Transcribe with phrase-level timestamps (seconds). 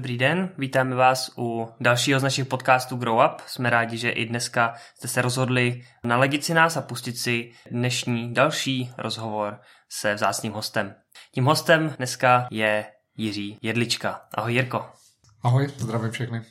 [0.00, 3.40] Dobrý den, vítáme vás u dalšího z našich podcastů Grow Up.
[3.46, 8.34] Jsme rádi, že i dneska jste se rozhodli naladit si nás a pustit si dnešní
[8.34, 10.94] další rozhovor se vzácným hostem.
[11.34, 14.20] Tím hostem dneska je Jiří Jedlička.
[14.34, 14.86] Ahoj Jirko.
[15.42, 16.42] Ahoj, zdravím všechny.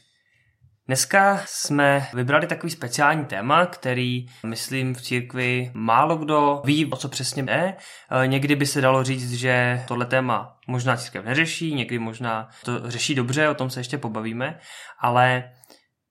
[0.90, 7.10] Dneska jsme vybrali takový speciální téma, který, myslím, v církvi málo kdo ví, o co
[7.10, 7.76] přesně je.
[8.24, 12.92] E, někdy by se dalo říct, že tohle téma možná církev neřeší, někdy možná to
[12.92, 14.60] řeší dobře, o tom se ještě pobavíme,
[15.00, 15.52] ale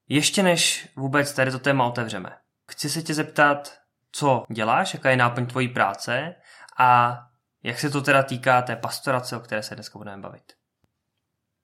[0.07, 2.29] ještě než vůbec tady to téma otevřeme,
[2.71, 3.73] chci se tě zeptat,
[4.11, 6.35] co děláš, jaká je náplň tvojí práce
[6.77, 7.19] a
[7.63, 10.53] jak se to teda týká té pastorace, o které se dneska budeme bavit.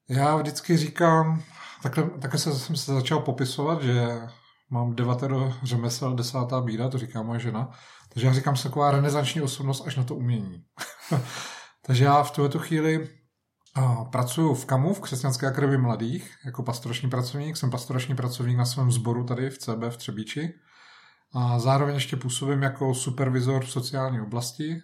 [0.08, 1.42] Já vždycky říkám,
[1.90, 4.20] takhle, takhle jsem se začal popisovat, že
[4.70, 7.70] mám devatero řemesel, desátá bída, to říká moje žena.
[8.12, 10.64] Takže já říkám, jsem taková renesanční osobnost až na to umění.
[11.86, 13.08] Takže já v tuto chvíli
[14.10, 17.56] pracuji v KAMU, v Křesťanské akademii mladých, jako pastorační pracovník.
[17.56, 20.54] Jsem pastorační pracovník na svém sboru tady v CB v Třebíči.
[21.34, 24.80] A zároveň ještě působím jako supervizor v sociální oblasti,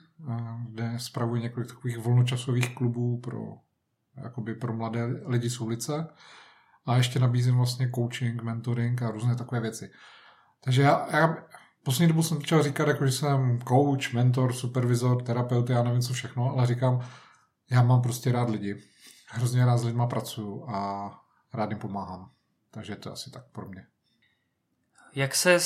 [0.68, 3.40] kde spravuji několik takových volnočasových klubů pro,
[4.24, 6.08] jakoby pro mladé lidi z ulice
[6.86, 9.90] a ještě nabízím vlastně coaching, mentoring a různé takové věci.
[10.64, 11.36] Takže já, já
[11.84, 16.12] poslední dobu jsem začal říkat, jako, že jsem coach, mentor, supervizor, terapeut, já nevím co
[16.12, 17.00] všechno, ale říkám,
[17.70, 18.82] já mám prostě rád lidi.
[19.28, 21.10] Hrozně rád s lidma pracuju a
[21.54, 22.30] rád jim pomáhám.
[22.70, 23.86] Takže to je asi tak pro mě.
[25.14, 25.58] Jak se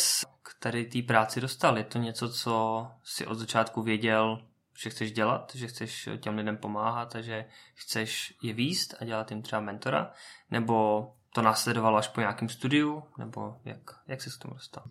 [0.43, 1.79] k tady té práci dostal?
[1.79, 4.43] Je to něco, co si od začátku věděl,
[4.79, 9.31] že chceš dělat, že chceš těm lidem pomáhat a že chceš je výst a dělat
[9.31, 10.11] jim třeba mentora,
[10.51, 14.85] nebo to následovalo až po nějakém studiu, nebo jak, jak se k tomu dostal?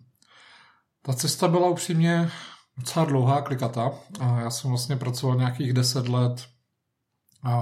[1.02, 2.30] Ta cesta byla upřímně
[2.76, 3.90] docela dlouhá, klikata.
[4.20, 6.48] A já jsem vlastně pracoval nějakých deset let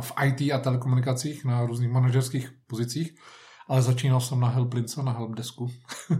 [0.00, 3.14] v IT a telekomunikacích na různých manažerských pozicích,
[3.68, 5.70] ale začínal jsem na Helplince, na helpdesku.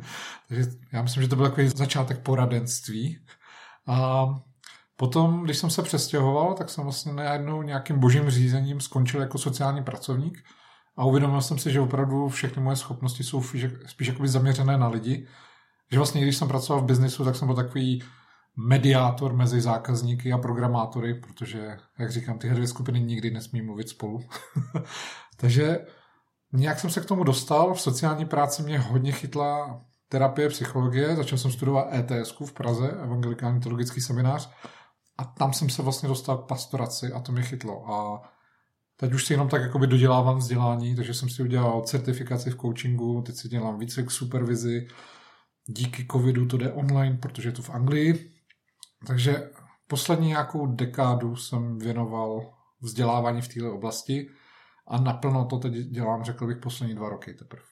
[0.48, 3.18] Takže já myslím, že to byl takový začátek poradenství.
[3.86, 4.26] A
[4.96, 9.84] Potom, když jsem se přestěhoval, tak jsem vlastně najednou nějakým božím řízením skončil jako sociální
[9.84, 10.44] pracovník
[10.96, 13.42] a uvědomil jsem si, že opravdu všechny moje schopnosti jsou
[13.86, 15.26] spíš, jakoby zaměřené na lidi.
[15.92, 18.02] Že vlastně, když jsem pracoval v biznisu, tak jsem byl takový
[18.56, 24.20] mediátor mezi zákazníky a programátory, protože, jak říkám, tyhle dvě skupiny nikdy nesmí mluvit spolu.
[25.36, 25.78] Takže
[26.52, 27.74] nějak jsem se k tomu dostal.
[27.74, 31.16] V sociální práci mě hodně chytla terapie, psychologie.
[31.16, 34.50] Začal jsem studovat ETS v Praze, evangelikální teologický seminář.
[35.18, 37.92] A tam jsem se vlastně dostal k pastoraci a to mě chytlo.
[37.92, 38.22] A
[38.96, 43.22] teď už si jenom tak jakoby dodělávám vzdělání, takže jsem si udělal certifikaci v coachingu,
[43.22, 44.88] teď si dělám výcvik supervizi.
[45.66, 48.30] Díky covidu to jde online, protože je to v Anglii.
[49.06, 49.50] Takže
[49.88, 54.30] poslední nějakou dekádu jsem věnoval vzdělávání v této oblasti
[54.86, 57.62] a naplno to teď dělám, řekl bych, poslední dva roky teprve.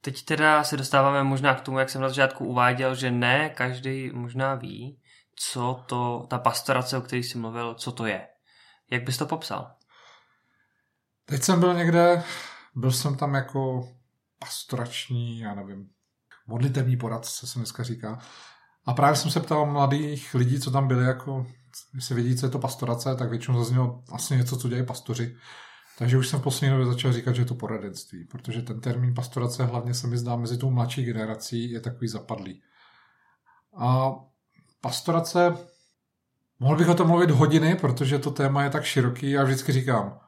[0.00, 4.10] Teď teda se dostáváme možná k tomu, jak jsem na začátku uváděl, že ne každý
[4.12, 4.99] možná ví,
[5.42, 8.28] co to, ta pastorace, o které jsi mluvil, co to je.
[8.90, 9.70] Jak bys to popsal?
[11.24, 12.22] Teď jsem byl někde,
[12.74, 13.88] byl jsem tam jako
[14.38, 15.88] pastorační, já nevím,
[16.46, 18.18] modlitevní poradce se dneska říká.
[18.86, 21.46] A právě jsem se ptal mladých lidí, co tam byli, jako,
[21.94, 25.36] jestli vědí, co je to pastorace, tak většinou zaznělo asi něco, co dělají pastoři.
[25.98, 29.14] Takže už jsem v poslední době začal říkat, že je to poradenství, protože ten termín
[29.14, 32.62] pastorace hlavně se mi zdá mezi tou mladší generací je takový zapadlý.
[33.76, 34.10] A
[34.80, 35.56] pastorace,
[36.60, 40.18] mohl bych o tom mluvit hodiny, protože to téma je tak široký a vždycky říkám,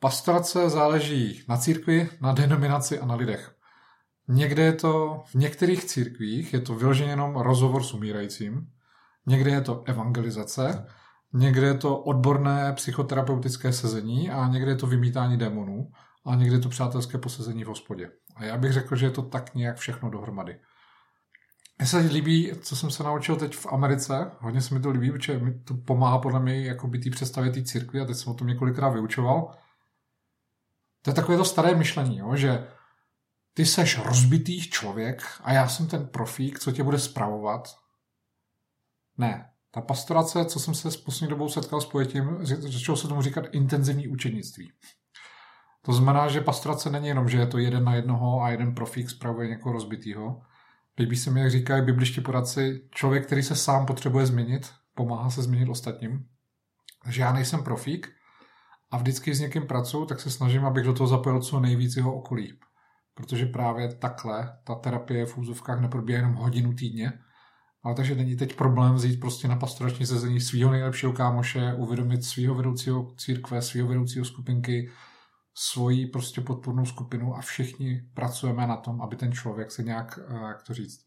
[0.00, 3.54] pastorace záleží na církvi, na denominaci a na lidech.
[4.28, 8.66] Někde je to, v některých církvích je to vyloženě jenom rozhovor s umírajícím,
[9.26, 10.86] někde je to evangelizace,
[11.32, 15.90] někde je to odborné psychoterapeutické sezení a někde je to vymítání démonů
[16.24, 18.10] a někde je to přátelské posezení v hospodě.
[18.36, 20.60] A já bych řekl, že je to tak nějak všechno dohromady.
[21.82, 25.10] Mně se líbí, co jsem se naučil teď v Americe, hodně se mi to líbí,
[25.10, 28.32] protože mi to pomáhá podle mě jako by té představě té církvy a teď jsem
[28.32, 29.54] o tom několikrát vyučoval.
[31.02, 32.66] To je takové to staré myšlení, jo, že
[33.54, 37.76] ty seš rozbitý člověk a já jsem ten profík, co tě bude spravovat.
[39.18, 43.22] Ne, ta pastorace, co jsem se s poslední dobou setkal s pojetím, začalo se tomu
[43.22, 44.72] říkat intenzivní učenictví.
[45.82, 49.10] To znamená, že pastorace není jenom, že je to jeden na jednoho a jeden profík
[49.10, 50.42] spravuje někoho rozbitýho,
[50.98, 55.42] Líbí se mi, jak říkají bibliští poradci, člověk, který se sám potřebuje změnit, pomáhá se
[55.42, 56.26] změnit ostatním.
[57.04, 58.12] Takže já nejsem profík
[58.90, 62.14] a vždycky s někým pracuji, tak se snažím, abych do toho zapojil co nejvíc jeho
[62.14, 62.58] okolí.
[63.14, 67.12] Protože právě takhle ta terapie v úzovkách neprobíhá jenom hodinu týdně,
[67.82, 72.54] ale takže není teď problém vzít prostě na pastorační sezení svého nejlepšího kámoše, uvědomit svého
[72.54, 74.90] vedoucího církve, svého vedoucího skupinky,
[75.54, 80.34] svoji prostě podpornou skupinu a všichni pracujeme na tom, aby ten člověk se nějak, eh,
[80.34, 81.04] jak to říct,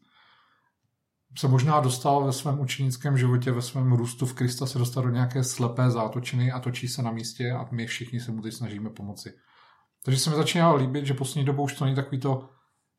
[1.38, 5.10] se možná dostal ve svém učenickém životě, ve svém růstu v Krista se dostal do
[5.10, 8.90] nějaké slepé zátočiny a točí se na místě a my všichni se mu teď snažíme
[8.90, 9.32] pomoci.
[10.04, 12.48] Takže se mi začínalo líbit, že poslední dobou už to není takový to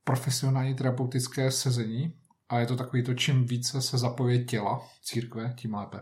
[0.03, 2.13] profesionální terapeutické sezení,
[2.49, 5.97] a je to takový to, čím více se zapoje těla církve, tím lépe.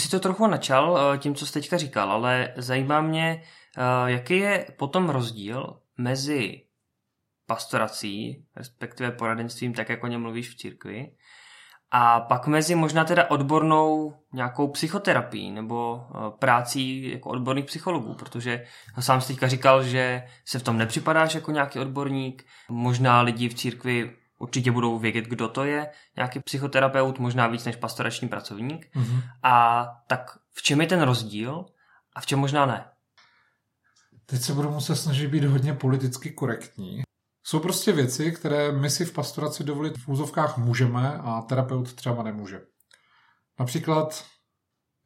[0.00, 3.42] Jsi to trochu načal eh, tím, co jsi teďka říkal, ale zajímá mě,
[3.78, 6.62] eh, jaký je potom rozdíl mezi
[7.46, 11.10] pastorací, respektive poradenstvím, tak jak o něm mluvíš v církvi,
[11.90, 18.64] a pak mezi možná teda odbornou nějakou psychoterapii nebo eh, prácí jako odborných psychologů, protože
[19.00, 23.54] sám jsi teďka říkal, že se v tom nepřipadáš jako nějaký odborník, možná lidi v
[23.54, 28.96] církvi určitě budou vědět, kdo to je, nějaký psychoterapeut, možná víc než pastorační pracovník.
[28.96, 29.22] Mm-hmm.
[29.42, 31.66] A tak v čem je ten rozdíl
[32.16, 32.84] a v čem možná ne?
[34.26, 37.02] Teď se budu muset snažit být hodně politicky korektní.
[37.44, 42.22] Jsou prostě věci, které my si v pastoraci dovolit v úzovkách můžeme a terapeut třeba
[42.22, 42.60] nemůže.
[43.58, 44.24] Například,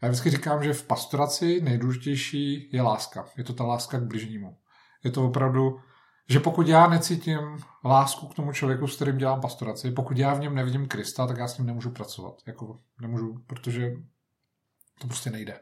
[0.02, 3.26] já vždycky říkám, že v pastoraci nejdůležitější je láska.
[3.37, 4.58] Je to ta láska k bližnímu.
[5.04, 5.80] Je to opravdu,
[6.29, 10.41] že pokud já necítím lásku k tomu člověku, s kterým dělám pastoraci, pokud já v
[10.41, 12.35] něm nevidím Krista, tak já s ním nemůžu pracovat.
[12.47, 13.93] Jako nemůžu, protože
[15.00, 15.61] to prostě nejde.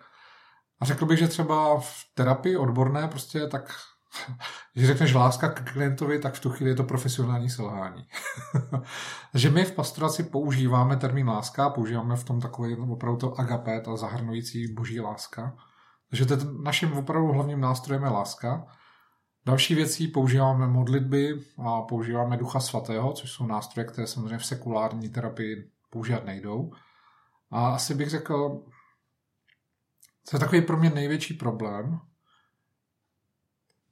[0.81, 3.75] A řekl bych, že třeba v terapii odborné prostě tak
[4.75, 8.09] když řekneš láska k klientovi, tak v tu chvíli je to profesionální selhání.
[9.35, 13.97] že my v pastoraci používáme termín láska, používáme v tom takový opravdu to agapé, ta
[13.97, 15.57] zahrnující boží láska.
[16.11, 16.27] Takže
[16.63, 18.67] naším opravdu hlavním nástrojem je láska.
[19.45, 25.09] Další věcí používáme modlitby a používáme ducha svatého, což jsou nástroje, které samozřejmě v sekulární
[25.09, 26.73] terapii používat nejdou.
[27.51, 28.63] A asi bych řekl,
[30.25, 32.01] co je takový pro mě největší problém,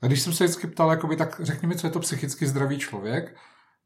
[0.02, 2.79] a když jsem se vždycky ptal, jakoby, tak řekni mi, co je to psychicky zdravý
[2.79, 3.37] člověk,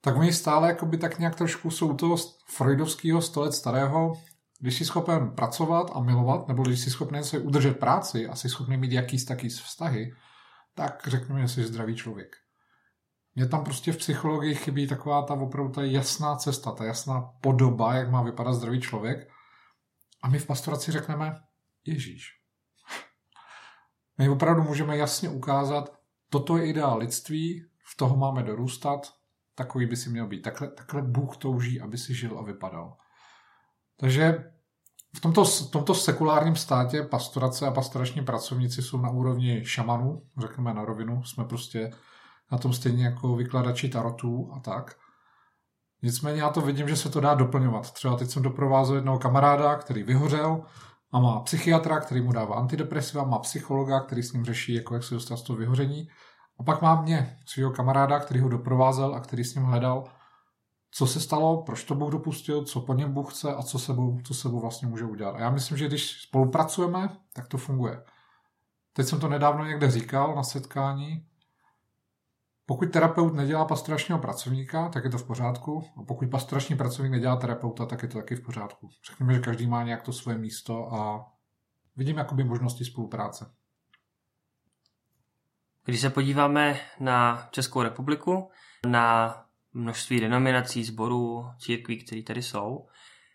[0.00, 2.16] tak oni stále jakoby, tak nějak trošku jsou toho
[2.46, 4.12] freudovského stolet starého,
[4.61, 8.49] když jsi schopen pracovat a milovat, nebo když jsi schopen se udržet práci a jsi
[8.49, 10.14] schopný mít jakýs taký vztahy,
[10.75, 12.37] tak řekněme, že jsi zdravý člověk.
[13.35, 17.94] Mně tam prostě v psychologii chybí taková ta opravdu ta jasná cesta, ta jasná podoba,
[17.94, 19.29] jak má vypadat zdravý člověk.
[20.23, 21.35] A my v pastoraci řekneme
[21.87, 22.41] Ježíš.
[24.19, 25.99] My opravdu můžeme jasně ukázat,
[26.31, 29.15] toto je ideál lidství, v toho máme dorůstat,
[29.55, 30.43] takový by si měl být.
[30.43, 32.97] Takhle, takhle Bůh touží, aby si žil a vypadal.
[33.97, 34.54] Takže
[35.16, 40.75] v tomto, v tomto sekulárním státě pastorace a pastorační pracovníci jsou na úrovni šamanů, řekněme
[40.75, 41.90] na rovinu, jsme prostě
[42.52, 44.96] na tom stejně jako vykladači tarotů a tak.
[46.02, 47.90] Nicméně já to vidím, že se to dá doplňovat.
[47.90, 50.62] Třeba teď jsem doprovázel jednoho kamaráda, který vyhořel
[51.12, 55.05] a má psychiatra, který mu dává antidepresiva, má psychologa, který s ním řeší, jako jak
[55.05, 56.08] se dostat z toho vyhoření.
[56.61, 60.05] A pak má mě, svého kamaráda, který ho doprovázel a který s ním hledal,
[60.96, 64.20] co se stalo, proč to Bůh dopustil, co po něm Bůh chce a co sebou,
[64.25, 65.37] co sebou vlastně může udělat.
[65.37, 68.05] A já myslím, že když spolupracujeme, tak to funguje.
[68.93, 71.26] Teď jsem to nedávno někde říkal na setkání.
[72.67, 75.85] Pokud terapeut nedělá pastoračního pracovníka, tak je to v pořádku.
[75.96, 78.90] A pokud pastorační pracovník nedělá terapeuta, tak je to taky v pořádku.
[79.11, 81.26] Řekněme, že každý má nějak to svoje místo a
[81.97, 83.54] vidím jakoby možnosti spolupráce.
[85.85, 88.50] Když se podíváme na Českou republiku,
[88.87, 89.37] na
[89.75, 92.87] množství denominací, sborů, církví, které tady jsou,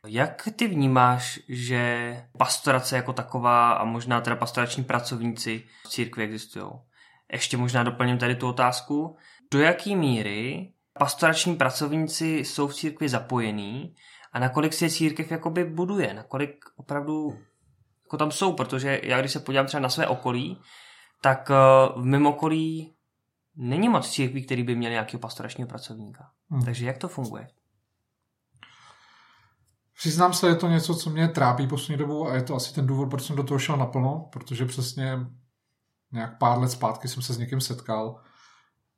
[0.08, 6.66] jak ty vnímáš, že pastorace jako taková a možná teda pastorační pracovníci v církvi existují?
[7.32, 9.18] Ještě možná doplním tady tu otázku.
[9.52, 13.96] Do jaké míry pastorační pracovníci jsou v církvi zapojení
[14.34, 17.34] a nakolik si je církev jakoby buduje, nakolik opravdu
[18.06, 20.62] jako tam jsou, protože já když se podívám třeba na své okolí,
[21.22, 21.54] tak eh,
[22.00, 22.96] v mém okolí
[23.60, 26.32] není moc církví, který by měl nějakého pastoračního pracovníka.
[26.50, 26.66] Hmm.
[26.66, 27.48] Takže jak to funguje?
[29.98, 32.88] Přiznám se, je to něco, co mě trápí poslední dobu a je to asi ten
[32.88, 35.18] důvod, proč jsem do toho šel naplno, protože přesně
[36.12, 38.22] nějak pár let zpátky jsem se s někým setkal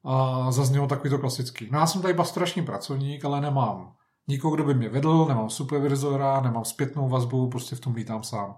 [0.04, 1.70] a zaznělo takový to klasický.
[1.72, 3.96] No já jsem tady pastorační pracovník, ale nemám
[4.28, 8.58] nikoho, kdo by mě vedl, nemám supervizora, nemám zpětnou vazbu, prostě v tom vítám sám.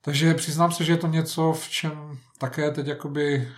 [0.00, 3.52] Takže přiznám se, že je to něco, v čem také teď jakoby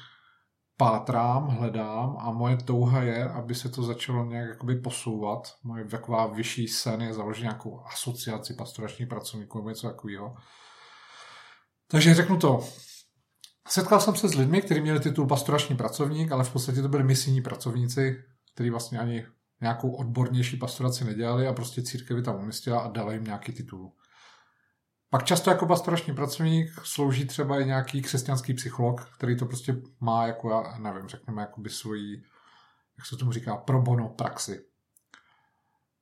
[0.81, 5.55] pátrám, hledám a moje touha je, aby se to začalo nějak jakoby posouvat.
[5.65, 10.35] Moje taková vyšší sen je založit nějakou asociaci pastoračních pracovníků nebo něco takového.
[11.91, 12.61] Takže řeknu to.
[13.69, 17.05] Setkal jsem se s lidmi, kteří měli titul pastorační pracovník, ale v podstatě to byli
[17.05, 18.17] misijní pracovníci,
[18.55, 19.27] kteří vlastně ani
[19.61, 23.93] nějakou odbornější pastoraci nedělali a prostě církev tam umístila a dala jim nějaký titul.
[25.11, 30.27] Pak často jako pastorační pracovník slouží třeba i nějaký křesťanský psycholog, který to prostě má
[30.27, 32.23] jako, já nevím, řekněme, jakoby svoji,
[32.99, 34.65] jak se tomu říká, pro bono praxi.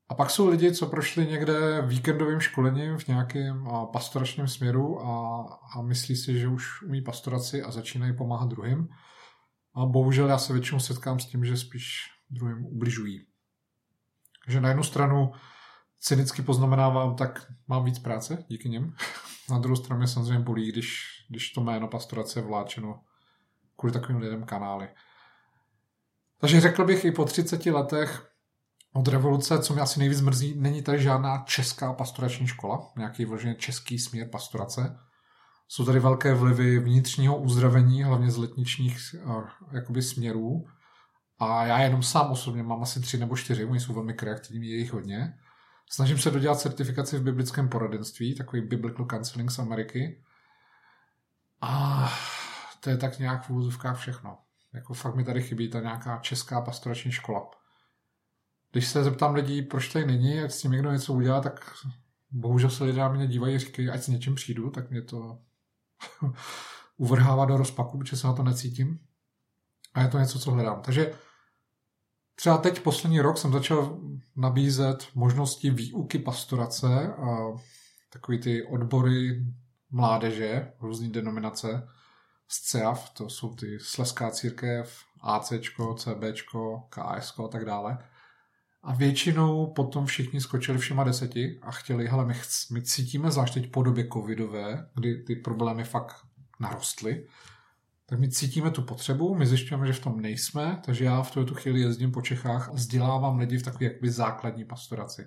[0.08, 5.82] A pak jsou lidi, co prošli někde víkendovým školením v nějakém pastoračním směru a, a
[5.82, 8.88] myslí si, že už umí pastoraci a začínají pomáhat druhým.
[9.74, 13.26] A bohužel já se většinou setkám s tím, že spíš druhým ubližují.
[14.48, 15.32] Že na jednu stranu
[16.00, 18.94] cynicky poznamenávám, tak mám víc práce díky nim.
[19.50, 23.00] Na druhou stranu mě samozřejmě bolí, když, když to jméno pastorace je vláčeno
[23.76, 24.88] kvůli takovým lidem kanály.
[26.40, 28.28] Takže řekl bych i po 30 letech
[28.92, 33.54] od revoluce, co mě asi nejvíc mrzí, není tady žádná česká pastorační škola, nějaký vloženě
[33.54, 34.98] český směr pastorace.
[35.68, 40.64] Jsou tady velké vlivy vnitřního uzdravení, hlavně z letničních uh, jakoby směrů.
[41.38, 44.76] A já jenom sám osobně mám asi tři nebo čtyři, oni jsou velmi kreativní, je
[44.76, 45.34] jich hodně.
[45.90, 50.22] Snažím se dodělat certifikaci v biblickém poradenství, takový Biblical Counseling z Ameriky.
[51.60, 52.12] A
[52.80, 54.38] to je tak nějak v úvozovkách všechno.
[54.72, 57.50] Jako fakt mi tady chybí ta nějaká česká pastorační škola.
[58.72, 61.74] Když se zeptám lidí, proč tady není, ať s tím někdo něco udělá, tak
[62.30, 65.38] bohužel se lidé na mě dívají a říkají, ať s něčím přijdu, tak mě to
[66.96, 68.98] uvrhává do rozpaku, protože se na to necítím.
[69.94, 70.82] A je to něco, co hledám.
[70.82, 71.14] Takže
[72.38, 73.98] Třeba teď poslední rok jsem začal
[74.36, 77.36] nabízet možnosti výuky pastorace a
[78.10, 79.44] takový ty odbory
[79.90, 81.88] mládeže, různé denominace
[82.48, 85.52] z CEAF, to jsou ty Sleská církev, AC,
[85.96, 86.22] CB,
[86.88, 87.98] KS a tak dále.
[88.82, 92.34] A většinou potom všichni skočili všema deseti a chtěli, hele, my,
[92.72, 96.16] my cítíme, zvlášť teď po době covidové, kdy ty problémy fakt
[96.60, 97.26] narostly,
[98.08, 101.54] tak my cítíme tu potřebu, my zjišťujeme, že v tom nejsme, takže já v tuto
[101.54, 105.26] chvíli jezdím po Čechách a vzdělávám lidi v takové jakoby základní pastoraci.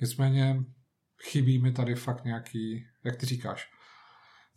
[0.00, 0.64] Nicméně
[1.22, 3.68] chybí mi tady fakt nějaký, jak ty říkáš,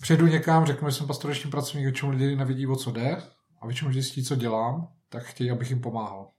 [0.01, 3.22] Přejdu někam, řeknu, že jsem pastorační pracovník, většinou lidi nevidí, o co jde
[3.62, 6.31] a většinou zjistí, co dělám, tak chtějí, abych jim pomáhal.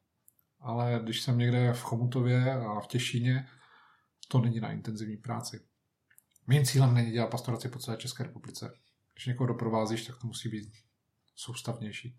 [0.61, 3.47] Ale když jsem někde v Chomutově a v Těšíně,
[4.29, 5.61] to není na intenzivní práci.
[6.47, 8.73] Mým cílem není dělat pastoraci po celé České republice
[9.21, 10.73] když někoho doprovázíš, tak to musí být
[11.35, 12.19] soustavnější.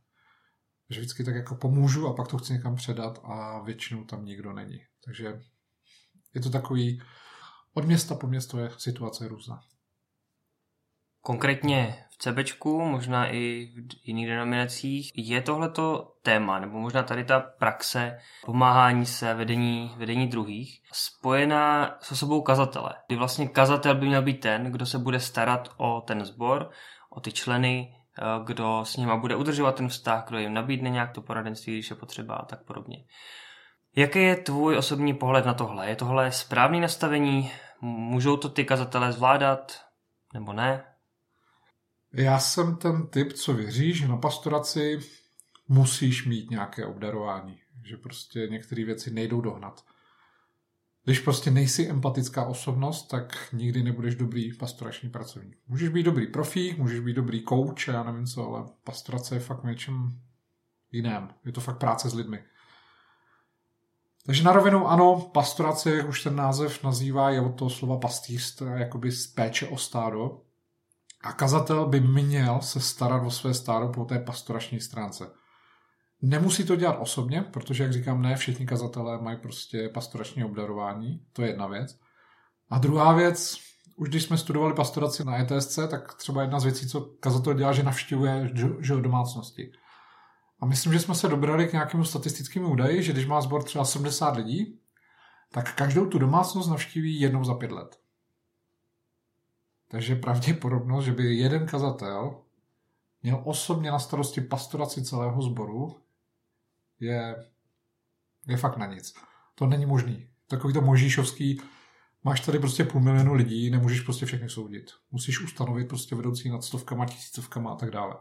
[0.88, 4.53] Takže vždycky tak jako pomůžu a pak to chci někam předat a většinou tam nikdo
[4.53, 4.79] není.
[5.05, 5.41] Takže
[6.34, 7.01] je to takový,
[7.74, 9.62] od města po město je situace různá.
[11.22, 17.40] Konkrétně v CBčku, možná i v jiných denominacích, je tohleto téma, nebo možná tady ta
[17.40, 22.94] praxe pomáhání se, vedení, vedení druhých, spojená s osobou kazatele.
[23.08, 26.70] Kdy vlastně kazatel by měl být ten, kdo se bude starat o ten sbor,
[27.10, 31.12] o ty členy, eh, kdo s nima bude udržovat ten vztah, kdo jim nabídne nějak
[31.12, 32.98] to poradenství, když je potřeba a tak podobně.
[33.96, 35.90] Jaký je tvůj osobní pohled na tohle?
[35.90, 37.51] Je tohle správné nastavení?
[37.82, 39.82] Můžou to ty kazatelé zvládat?
[40.34, 40.90] Nebo ne?
[42.13, 45.00] Já jsem ten typ, co věří, že na pastoraci
[45.68, 47.58] musíš mít nějaké obdarování.
[47.86, 49.86] Že prostě některé věci nejdou dohnat.
[51.03, 55.58] Když prostě nejsi empatická osobnost, tak nikdy nebudeš dobrý pastorační pracovník.
[55.68, 59.63] Můžeš být dobrý profík, můžeš být dobrý coach, já nevím co, ale pastorace je fakt
[59.63, 60.22] něčem
[60.91, 61.30] jiném.
[61.46, 62.44] Je to fakt práce s lidmi.
[64.25, 68.62] Takže na rovinu ano, pastorace, jak už ten název nazývá, je od toho slova pastýř,
[68.62, 70.41] jakoby z péče o stádo.
[71.24, 75.32] A kazatel by měl se starat o své stádo po té pastorační stránce.
[76.22, 81.42] Nemusí to dělat osobně, protože, jak říkám, ne všichni kazatelé mají prostě pastorační obdarování, to
[81.42, 82.00] je jedna věc.
[82.70, 83.58] A druhá věc,
[83.96, 87.74] už když jsme studovali pastoraci na ETSC, tak třeba jedna z věcí, co kazatel dělá,
[87.74, 88.50] že navštěvuje
[88.80, 89.72] že domácnosti.
[90.60, 93.86] A myslím, že jsme se dobrali k nějakému statistickému údaji, že když má sbor třeba
[93.86, 94.80] 70 lidí,
[95.51, 98.00] tak každou tu domácnost navštíví jednou za pět let.
[99.91, 102.41] Takže pravděpodobnost, že by jeden kazatel
[103.24, 105.95] měl osobně na starosti pastoraci celého sboru,
[107.00, 107.36] je,
[108.48, 109.13] je fakt na nic.
[109.55, 110.27] To není možný.
[110.48, 111.62] Takový to možíšovský,
[112.24, 114.91] máš tady prostě půl milionu lidí, nemůžeš prostě všechny soudit.
[115.12, 118.15] Musíš ustanovit prostě vedoucí nad stovkama, tisícovkama a tak dále.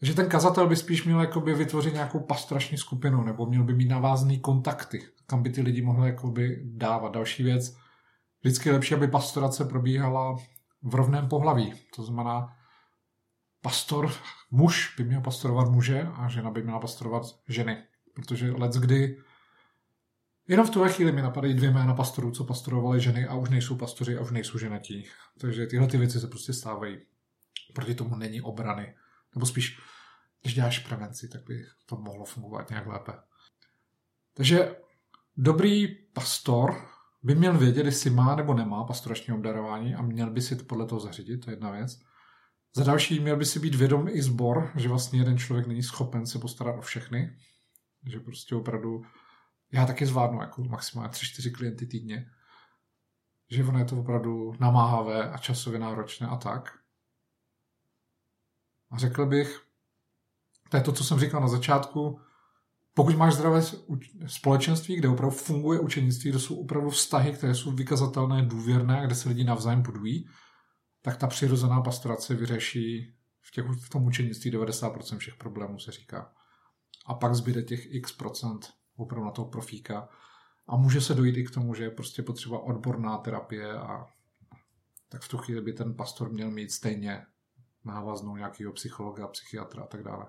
[0.00, 3.88] Takže ten kazatel by spíš měl jakoby vytvořit nějakou pastorační skupinu, nebo měl by mít
[3.88, 7.12] navázný kontakty, kam by ty lidi mohli jakoby dávat.
[7.12, 7.76] Další věc,
[8.40, 10.36] vždycky je lepší, aby pastorace probíhala
[10.86, 11.74] v rovném pohlaví.
[11.96, 12.56] To znamená,
[13.60, 14.12] pastor,
[14.50, 17.82] muž by měl pastorovat muže a žena by měla pastorovat ženy.
[18.14, 19.16] Protože let kdy
[20.48, 23.76] Jenom v tuhle chvíli mi napadají dvě jména pastorů, co pastorovali ženy a už nejsou
[23.76, 25.06] pastoři a už nejsou ženatí.
[25.38, 26.98] Takže tyhle ty věci se prostě stávají.
[27.74, 28.94] Proti tomu není obrany.
[29.34, 29.78] Nebo spíš,
[30.42, 33.12] když děláš prevenci, tak by to mohlo fungovat nějak lépe.
[34.34, 34.76] Takže
[35.36, 36.88] dobrý pastor
[37.26, 40.86] by měl vědět, jestli má nebo nemá pastorační obdarování a měl by si to podle
[40.86, 42.00] toho zařídit, to je jedna věc.
[42.76, 46.26] Za další měl by si být vědom i zbor, že vlastně jeden člověk není schopen
[46.26, 47.38] se postarat o všechny,
[48.06, 49.02] že prostě opravdu
[49.72, 52.30] já taky zvládnu jako maximálně 3-4 klienty týdně,
[53.50, 56.78] že ono je to opravdu namáhavé a časově náročné a tak.
[58.90, 59.62] A řekl bych,
[60.68, 62.20] to je to, co jsem říkal na začátku,
[62.96, 63.62] pokud máš zdravé
[64.26, 69.28] společenství, kde opravdu funguje učenictví, kde jsou opravdu vztahy, které jsou vykazatelné, důvěrné, kde se
[69.28, 70.28] lidi navzájem budují,
[71.02, 76.32] tak ta přirozená pastorace vyřeší v, těch, v tom učenictví 90% všech problémů, se říká.
[77.06, 80.08] A pak zbyde těch x procent opravdu na toho profíka.
[80.68, 84.06] A může se dojít i k tomu, že je prostě potřeba odborná terapie a
[85.08, 87.26] tak v tu chvíli by ten pastor měl mít stejně
[87.84, 90.26] návaznou nějakého psychologa, psychiatra a tak dále.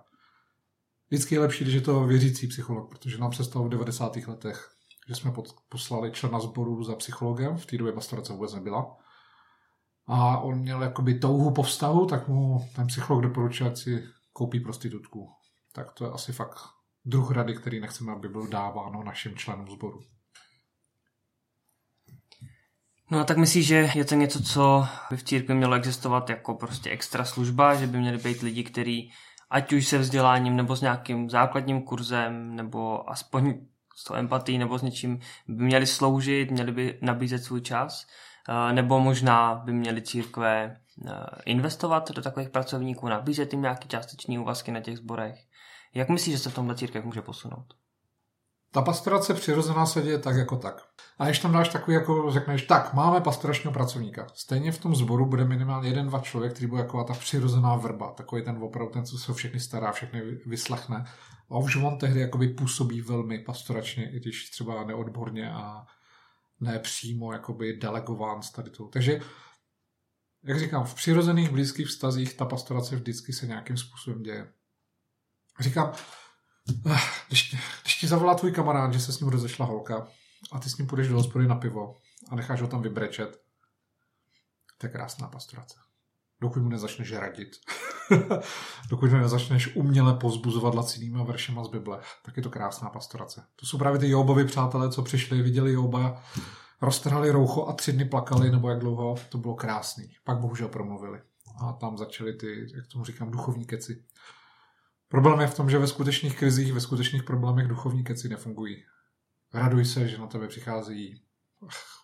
[1.07, 4.15] Vždycky je lepší, když je to věřící psycholog, protože nám se stalo v 90.
[4.15, 4.69] letech,
[5.07, 5.33] že jsme
[5.69, 8.97] poslali člena sboru za psychologem, v té době pastorace vůbec nebyla.
[10.07, 14.59] A on měl jakoby touhu po vztahu, tak mu ten psycholog doporučil, ať si koupí
[14.59, 15.29] prostitutku.
[15.73, 16.59] Tak to je asi fakt
[17.05, 19.99] druh rady, který nechceme, aby byl dáváno našim členům sboru.
[23.11, 26.53] No a tak myslíš, že je to něco, co by v církvi mělo existovat jako
[26.53, 29.11] prostě extra služba, že by měly být lidi, kteří
[29.49, 33.53] ať už se vzděláním nebo s nějakým základním kurzem nebo aspoň
[33.95, 38.07] s tou empatí nebo s něčím by měli sloužit, měli by nabízet svůj čas,
[38.49, 40.77] eh, nebo možná by měli církve
[41.07, 41.11] eh,
[41.45, 45.39] investovat do takových pracovníků, nabízet jim nějaké částeční úvazky na těch zborech.
[45.93, 47.73] Jak myslíš, že se v tomhle církev může posunout?
[48.71, 50.83] Ta pastorace přirozená se děje tak jako tak.
[51.19, 54.27] A když tam dáš takový, jako řekneš, tak, máme pastoračního pracovníka.
[54.33, 58.11] Stejně v tom sboru bude minimálně jeden, dva člověk, který bude jako ta přirozená vrba,
[58.11, 61.05] takový ten opravdu, ten, co se všechny stará, všechny vyslechne.
[61.49, 65.85] A už on tehdy jakoby působí velmi pastoračně, i když třeba neodborně a
[66.59, 68.87] ne přímo jakoby delegován s tady tou.
[68.87, 69.21] Takže
[70.43, 74.47] jak říkám, v přirozených blízkých vztazích ta pastorace vždycky se nějakým způsobem děje.
[75.59, 75.91] Říkám,
[77.27, 80.07] když, když ti zavolá tvůj kamarád, že se s ním rozešla holka
[80.51, 81.95] a ty s ním půjdeš do hospody na pivo
[82.29, 83.41] a necháš ho tam vybrečet,
[84.77, 85.75] to je krásná pastorace.
[86.41, 87.55] Dokud mu nezačneš radit,
[88.89, 93.43] dokud mu nezačneš uměle pozbuzovat lacinýma veršema z Bible, tak je to krásná pastorace.
[93.55, 96.23] To jsou právě ty Jobovi přátelé, co přišli, viděli Joba,
[96.81, 100.15] roztrhali roucho a tři dny plakali, nebo jak dlouho, to bylo krásný.
[100.23, 101.21] Pak bohužel promluvili.
[101.61, 104.03] A tam začaly ty, jak tomu říkám, duchovní keci.
[105.07, 108.85] Problém je v tom, že ve skutečných krizích, ve skutečných problémech duchovní keci nefungují.
[109.53, 111.23] Raduj se, že na tebe přichází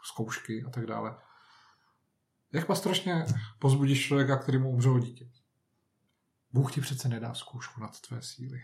[0.04, 1.16] zkoušky a tak dále.
[2.52, 3.26] Jak pastoračně
[3.60, 5.30] pozbudíš člověka, který mu umřelo dítě?
[6.52, 8.62] Bůh ti přece nedá zkoušku nad tvé síly.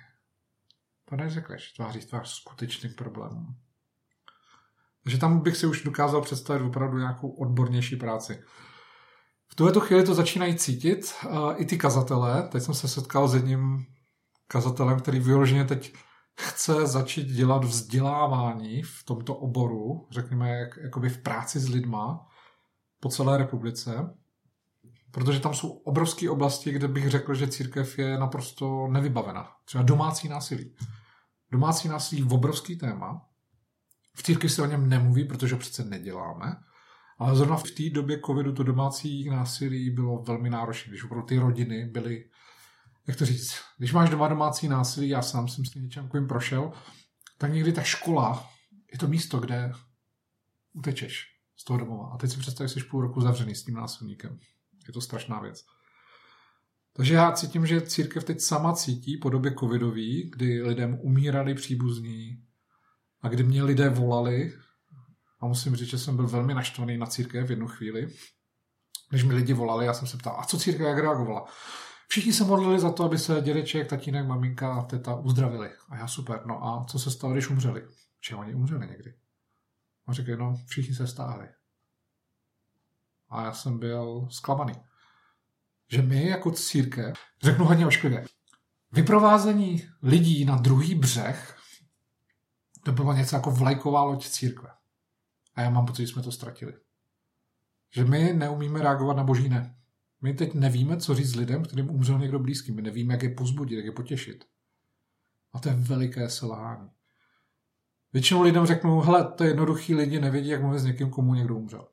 [1.06, 3.56] To neřekneš tváří tvář skutečným problémům.
[5.04, 8.44] Takže tam bych si už dokázal představit opravdu nějakou odbornější práci.
[9.48, 11.16] V tuhle chvíli to začínají cítit
[11.56, 12.48] i ty kazatelé.
[12.52, 13.86] Teď jsem se setkal s jedním
[14.52, 15.94] kazatelem, který vyloženě teď
[16.40, 22.28] chce začít dělat vzdělávání v tomto oboru, řekněme, jak, jakoby v práci s lidma
[23.00, 24.16] po celé republice,
[25.12, 29.52] protože tam jsou obrovské oblasti, kde bych řekl, že církev je naprosto nevybavena.
[29.66, 30.76] Třeba domácí násilí.
[31.52, 33.22] Domácí násilí je obrovský téma.
[34.16, 36.56] V církvi se o něm nemluví, protože přece neděláme.
[37.18, 41.38] Ale zrovna v té době covidu to domácí násilí bylo velmi náročné, když opravdu ty
[41.38, 42.30] rodiny byly
[43.10, 46.28] jak to říct, když máš doma domácí násilí, já sám jsem s tím něčem takovým
[46.28, 46.72] prošel,
[47.38, 48.50] tak někdy ta škola
[48.92, 49.72] je to místo, kde
[50.74, 52.10] utečeš z toho domova.
[52.14, 54.40] A teď si představ, že jsi půl roku zavřený s tím násilníkem.
[54.88, 55.66] Je to strašná věc.
[56.94, 62.44] Takže já cítím, že církev teď sama cítí po době covidový, kdy lidem umírali příbuzní
[63.22, 64.54] a kdy mě lidé volali,
[65.40, 68.16] a musím říct, že jsem byl velmi naštvaný na církev v jednu chvíli,
[69.10, 71.46] když mi lidi volali, já jsem se ptal, a co církev jak reagovala?
[72.12, 75.72] Všichni se modlili za to, aby se dědeček, tatínek, maminka a teta uzdravili.
[75.90, 76.42] A já super.
[76.46, 77.88] No a co se stalo, když umřeli?
[78.20, 79.14] Či oni umřeli někdy?
[80.08, 81.48] A řekli, no, všichni se stáhli.
[83.30, 84.74] A já jsem byl zklamaný.
[85.88, 88.26] Že my jako církev, řeknu hodně ošklivě,
[88.92, 91.58] vyprovázení lidí na druhý břeh,
[92.86, 94.70] to bylo něco jako vlajková loď církve.
[95.56, 96.74] A já mám pocit, že jsme to ztratili.
[97.92, 99.79] Že my neumíme reagovat na boží ne.
[100.22, 102.72] My teď nevíme, co říct lidem, kterým umřel někdo blízký.
[102.72, 104.46] My nevíme, jak je pozbudit, jak je potěšit.
[105.54, 106.90] A to je veliké selhání.
[108.14, 111.56] Většinou lidem řeknu, hele, to je jednoduchý, lidi nevědí, jak mluvit s někým, komu někdo
[111.56, 111.88] umřel.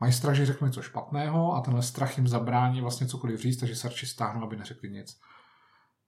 [0.00, 3.76] Mají strach, že řeknu něco špatného a tenhle strach jim zabrání vlastně cokoliv říct, takže
[3.76, 5.20] se radši stáhnou, aby neřekli nic.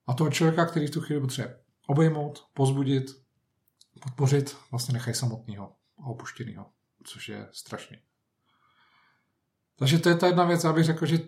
[0.06, 3.26] A toho člověka, který v tu chvíli potřebuje obejmout, pozbudit,
[4.02, 6.70] podpořit, vlastně nechají samotného a opuštěného.
[7.04, 7.98] což je strašný.
[9.78, 11.18] Takže to je ta jedna věc, já bych řekl, že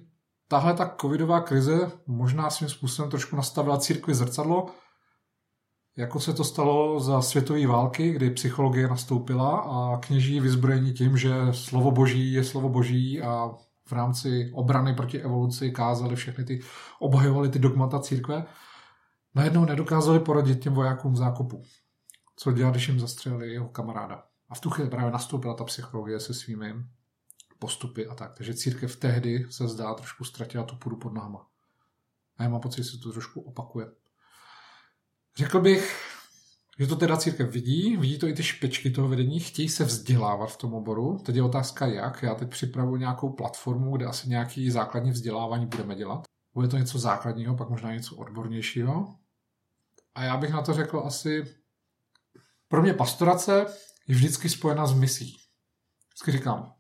[0.49, 4.67] tahle ta covidová krize možná svým způsobem trošku nastavila církvi zrcadlo,
[5.97, 11.33] jako se to stalo za světové války, kdy psychologie nastoupila a kněží vyzbrojení tím, že
[11.51, 13.51] slovo boží je slovo boží a
[13.87, 16.61] v rámci obrany proti evoluci kázali všechny ty,
[16.99, 18.45] obhajovali ty dogmata církve,
[19.35, 21.63] najednou nedokázali poradit těm vojákům v zákopu.
[22.37, 24.23] Co dělat, když jim zastřelili jeho kamaráda.
[24.49, 26.75] A v tu chvíli právě nastoupila ta psychologie se svými
[27.59, 28.35] postupy a tak.
[28.35, 31.47] Takže církev tehdy se zdá trošku ztratila tu půdu pod náma.
[32.37, 33.87] A já mám pocit, že se to trošku opakuje.
[35.37, 36.01] Řekl bych,
[36.79, 40.47] že to teda církev vidí, vidí to i ty špičky toho vedení, chtějí se vzdělávat
[40.47, 41.19] v tom oboru.
[41.19, 42.23] Teď je otázka jak.
[42.23, 46.23] Já teď připravuji nějakou platformu, kde asi nějaký základní vzdělávání budeme dělat.
[46.55, 49.17] Bude to něco základního, pak možná něco odbornějšího.
[50.15, 51.45] A já bych na to řekl asi,
[52.69, 53.67] pro mě pastorace
[54.09, 55.37] je vždycky spojena s misí.
[56.09, 56.75] Vždycky říkám,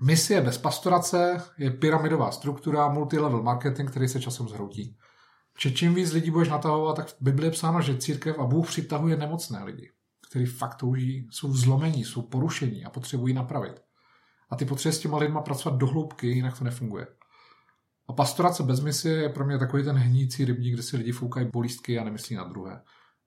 [0.00, 4.96] misie bez pastorace je pyramidová struktura, multilevel marketing, který se časem zhroutí.
[5.58, 8.66] Že čím víc lidí budeš natahovat, tak v Bibli je psáno, že církev a Bůh
[8.66, 9.90] přitahuje nemocné lidi,
[10.30, 13.80] kteří fakt touží, jsou zlomení, jsou porušení a potřebují napravit.
[14.50, 17.06] A ty potřebuješ s těma lidma pracovat do hloubky, jinak to nefunguje.
[18.08, 21.48] A pastorace bez misie je pro mě takový ten hnící rybník, kde si lidi foukají
[21.52, 22.82] bolístky a nemyslí na druhé.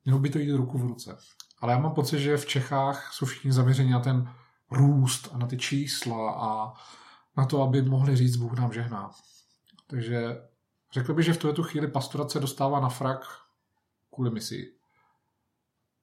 [0.05, 1.17] Mělo by to jít ruku v ruce.
[1.59, 4.29] Ale já mám pocit, že v Čechách jsou všichni zaměřeni na ten
[4.71, 6.73] růst a na ty čísla a
[7.37, 9.11] na to, aby mohli říct, Bůh nám žehná.
[9.87, 10.41] Takže
[10.91, 13.25] řekl bych, že v tuhle chvíli pastorace dostává na frak
[14.13, 14.73] kvůli misi.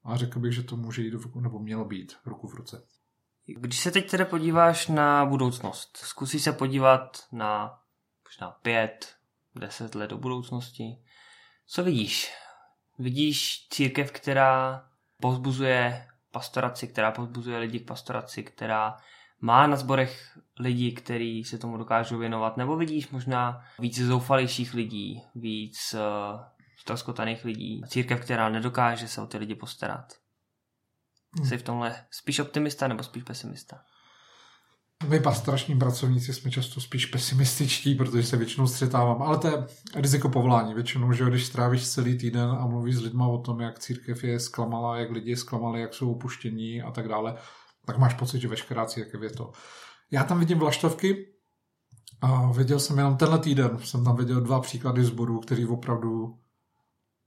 [0.04, 2.86] A řekl bych, že to může jít, nebo mělo být ruku v ruce.
[3.46, 7.80] Když se teď tedy podíváš na budoucnost, zkusí se podívat na
[8.24, 9.14] možná pět,
[9.54, 11.02] deset let do budoucnosti.
[11.66, 12.32] Co vidíš?
[12.98, 14.84] Vidíš církev, která
[15.20, 18.96] pozbuzuje pastoraci, která pozbuzuje lidi k pastoraci, která
[19.40, 25.22] má na zborech lidi, kteří se tomu dokážou věnovat, nebo vidíš možná víc zoufalejších lidí,
[25.34, 26.40] víc uh,
[26.76, 30.12] ztroskotaných lidí, církev, která nedokáže se o ty lidi postarat.
[31.38, 31.48] Hmm.
[31.48, 33.84] Jsi v tomhle spíš optimista nebo spíš pesimista?
[35.08, 40.28] My pastorační pracovníci jsme často spíš pesimističtí, protože se většinou střetávám, ale to je riziko
[40.28, 40.74] povolání.
[40.74, 44.40] Většinou, že když strávíš celý týden a mluvíš s lidma o tom, jak církev je
[44.40, 47.36] zklamala, jak lidi je zklamali, jak jsou opuštění a tak dále,
[47.86, 49.52] tak máš pocit, že veškerá církev je to.
[50.10, 51.26] Já tam vidím vlaštovky
[52.20, 56.38] a viděl jsem jenom tenhle týden, jsem tam viděl dva příklady zborů, kteří opravdu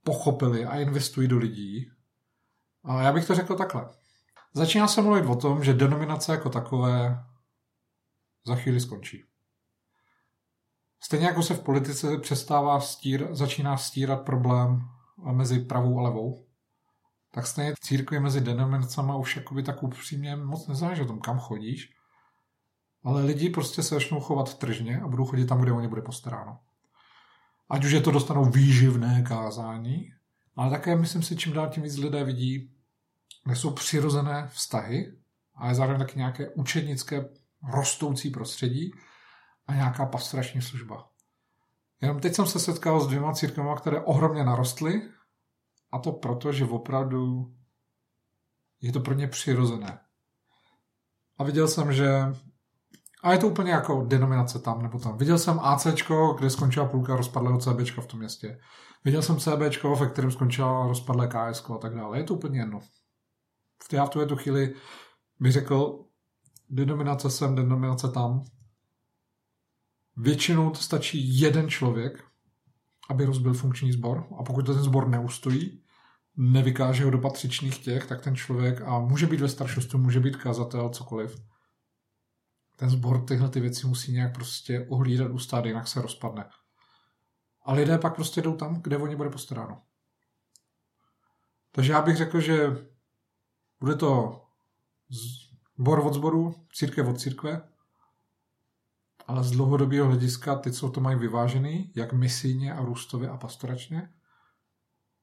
[0.04, 1.90] pochopili a investují do lidí.
[2.84, 3.88] A já bych to řekl takhle.
[4.54, 7.24] Začíná se mluvit o tom, že denominace jako takové
[8.46, 9.24] za chvíli skončí.
[11.00, 14.88] Stejně jako se v politice přestává stír, začíná stírat problém
[15.32, 16.46] mezi pravou a levou,
[17.30, 21.94] tak stejně církvi mezi denominacemi už jakoby tak upřímně moc nezáleží o tom, kam chodíš,
[23.04, 26.02] ale lidi prostě se začnou chovat tržně a budou chodit tam, kde o ně bude
[26.02, 26.58] postaráno.
[27.68, 30.12] Ať už je to dostanou výživné kázání,
[30.56, 32.70] ale také myslím si, čím dál tím víc lidé vidí,
[33.44, 35.16] kde jsou přirozené vztahy,
[35.54, 37.28] ale zároveň taky nějaké učednické
[37.72, 38.90] rostoucí prostředí
[39.66, 41.08] a nějaká pastorační služba.
[42.00, 45.02] Jenom teď jsem se setkal s dvěma církvemi, které ohromně narostly
[45.92, 47.52] a to proto, že opravdu
[48.80, 50.00] je to pro ně přirozené.
[51.38, 52.08] A viděl jsem, že
[53.22, 55.18] a je to úplně jako denominace tam nebo tam.
[55.18, 55.86] Viděl jsem AC,
[56.38, 58.60] kde skončila půlka rozpadlého CB v tom městě.
[59.04, 62.18] Viděl jsem CB, ve kterém skončila rozpadlé KS a tak dále.
[62.18, 62.80] Je to úplně jedno.
[63.92, 64.74] Já v tuhle chvíli
[65.40, 66.04] bych řekl,
[66.70, 68.44] denominace sem, denominace tam.
[70.16, 72.24] Většinou to stačí jeden člověk,
[73.10, 75.82] aby rozbil funkční sbor a pokud to ten sbor neustojí,
[76.36, 80.36] nevykáže ho do patřičných těch, tak ten člověk, a může být ve staršostu, může být
[80.36, 81.44] kazatel, cokoliv,
[82.76, 86.50] ten sbor tyhle ty věci musí nějak prostě ohlídat, ustát, jinak se rozpadne.
[87.62, 89.82] A lidé pak prostě jdou tam, kde o ně bude postaráno.
[91.72, 92.86] Takže já bych řekl, že
[93.80, 94.40] bude to
[95.78, 97.62] Bor od zboru, církev od církve,
[99.26, 104.14] ale z dlouhodobého hlediska ty, co to mají vyvážený, jak misijně a růstově a pastoračně,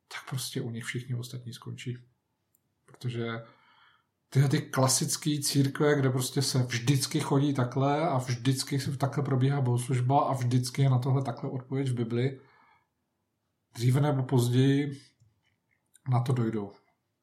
[0.08, 1.98] tak prostě u nich všichni ostatní skončí.
[2.86, 3.44] Protože
[4.30, 9.62] tyhle ty klasické církve, kde prostě se vždycky chodí takhle a vždycky se takhle probíhá
[9.62, 12.40] bohoslužba a vždycky je na tohle takhle odpověď v Bibli,
[13.74, 15.02] dříve nebo později
[16.10, 16.72] na to dojdou.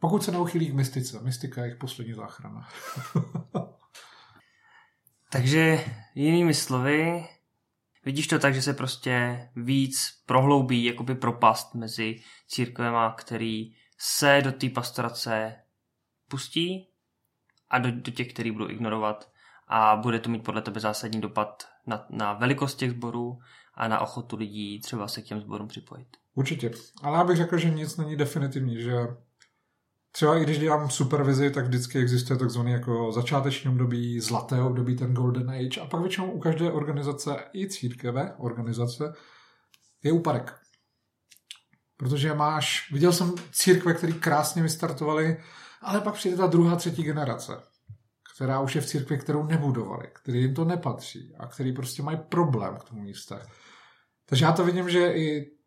[0.01, 1.21] Pokud se neuchylí k mystice.
[1.23, 2.69] Mystika je jejich poslední záchrana.
[5.33, 5.85] Takže
[6.15, 7.29] jinými slovy,
[8.05, 14.53] vidíš to tak, že se prostě víc prohloubí jakoby propast mezi církvema, který se do
[14.53, 15.57] té pastorace
[16.29, 16.89] pustí
[17.71, 19.33] a do, do těch, který budou ignorovat
[19.69, 23.39] a bude to mít podle tebe zásadní dopad na, na velikost těch sborů
[23.75, 26.09] a na ochotu lidí třeba se k těm sborům připojit.
[26.35, 26.71] Určitě.
[27.03, 28.93] Ale já bych řekl, že nic není definitivní, že
[30.19, 35.15] třeba i když dělám supervizi, tak vždycky existuje takzvaný jako začáteční období, zlaté období, ten
[35.15, 39.13] golden age a pak většinou u každé organizace, i církve organizace,
[40.03, 40.55] je úpadek.
[41.97, 45.37] Protože máš, viděl jsem církve, které krásně vystartovaly,
[45.83, 47.53] ale pak přijde ta druhá, třetí generace,
[48.35, 52.19] která už je v církvi, kterou nebudovali, který jim to nepatří a který prostě mají
[52.29, 53.35] problém k tomu místě.
[54.27, 55.58] Takže já to vidím, že i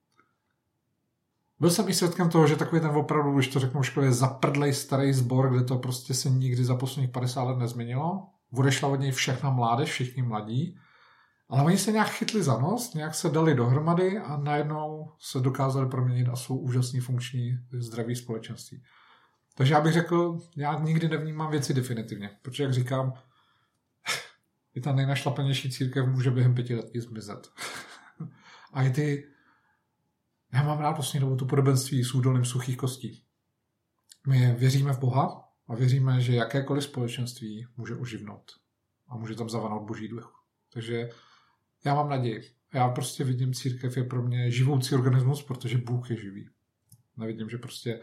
[1.62, 5.14] byl jsem i svědkem toho, že takový ten opravdu, když to řeknu škole, zaprdlej starý
[5.14, 8.28] sbor, kde to prostě se nikdy za posledních 50 let nezměnilo.
[8.54, 10.78] Odešla od něj všechna mládež, všichni mladí.
[11.50, 15.90] Ale oni se nějak chytli za nos, nějak se dali dohromady a najednou se dokázali
[15.90, 18.84] proměnit a jsou úžasný funkční zdraví společenství.
[19.56, 23.14] Takže já bych řekl, já nikdy nevnímám věci definitivně, protože jak říkám,
[24.76, 27.48] i ta nejnašlapanější církev může během pěti let zmizet.
[28.74, 29.32] a i ty,
[30.54, 33.24] já mám rád poslední dobu tu podobenství s údolným suchých kostí.
[34.28, 38.52] My věříme v Boha a věříme, že jakékoliv společenství může oživnout
[39.08, 40.46] a může tam zavanout boží duch.
[40.74, 41.10] Takže
[41.86, 42.42] já mám naději.
[42.74, 46.50] Já prostě vidím církev je pro mě živoucí organismus, protože Bůh je živý.
[47.18, 48.02] Nevidím, že prostě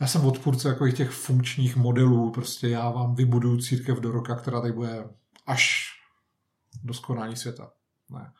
[0.00, 4.60] já jsem odpůrce jako těch funkčních modelů, prostě já vám vybuduju církev do roka, která
[4.60, 5.04] tady bude
[5.46, 5.92] až
[6.82, 7.72] do skonání světa.
[8.10, 8.32] Ne.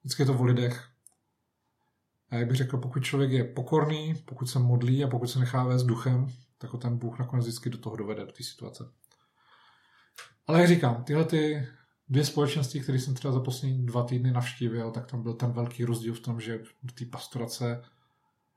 [0.00, 0.89] Vždycky je to o lidech.
[2.30, 5.64] A jak bych řekl, pokud člověk je pokorný, pokud se modlí a pokud se nechá
[5.64, 6.26] vést duchem,
[6.58, 8.92] tak ho ten Bůh nakonec vždycky do toho dovede, do té situace.
[10.46, 11.68] Ale jak říkám, tyhle ty
[12.08, 15.84] dvě společnosti, které jsem třeba za poslední dva týdny navštívil, tak tam byl ten velký
[15.84, 17.82] rozdíl v tom, že do té pastorace,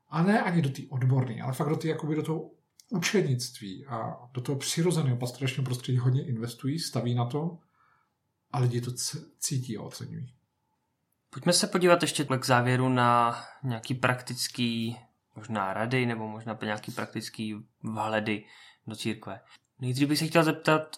[0.08, 2.50] a ne ani do té odborné, ale fakt do, té, jakoby do toho
[2.90, 7.58] učenictví a do toho přirozeného pastoračního prostředí hodně investují, staví na to
[8.52, 8.90] a lidi to
[9.38, 10.33] cítí a oceňují.
[11.34, 14.98] Pojďme se podívat ještě k závěru na nějaký praktický
[15.36, 18.44] možná rady nebo možná nějaký praktický vhledy
[18.86, 19.40] do církve.
[19.80, 20.96] Nejdřív bych se chtěl zeptat,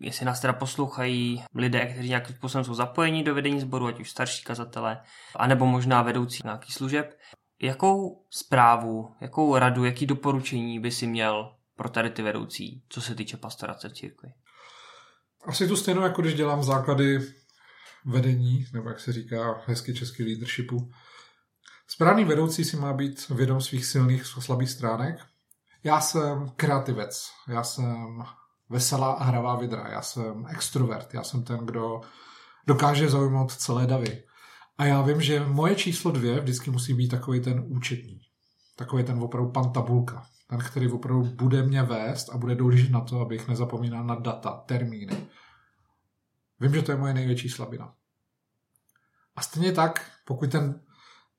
[0.00, 4.10] jestli nás teda poslouchají lidé, kteří nějakým způsobem jsou zapojení do vedení sboru, ať už
[4.10, 5.02] starší kazatele,
[5.36, 7.18] anebo možná vedoucí nějaký služeb.
[7.62, 13.14] Jakou zprávu, jakou radu, jaký doporučení by si měl pro tady ty vedoucí, co se
[13.14, 14.28] týče pastorace v církvi?
[15.46, 17.18] Asi to stejno, jako když dělám základy
[18.04, 20.90] vedení, nebo jak se říká hezky český leadershipu.
[21.88, 25.18] Správný vedoucí si má být vědom svých silných a slabých stránek.
[25.84, 28.24] Já jsem kreativec, já jsem
[28.68, 29.88] veselá a hravá vidra.
[29.88, 32.00] Já jsem extrovert, já jsem ten, kdo
[32.66, 34.22] dokáže zaujmout celé davy.
[34.78, 38.20] A já vím, že moje číslo dvě vždycky musí být takový ten účetní.
[38.76, 40.26] Takový ten opravdu pan tabulka.
[40.50, 44.62] Ten, který opravdu bude mě vést a bude dohlížet na to, abych nezapomínal na data,
[44.66, 45.26] termíny.
[46.64, 47.94] Vím, že to je moje největší slabina.
[49.36, 50.80] A stejně tak, pokud ten,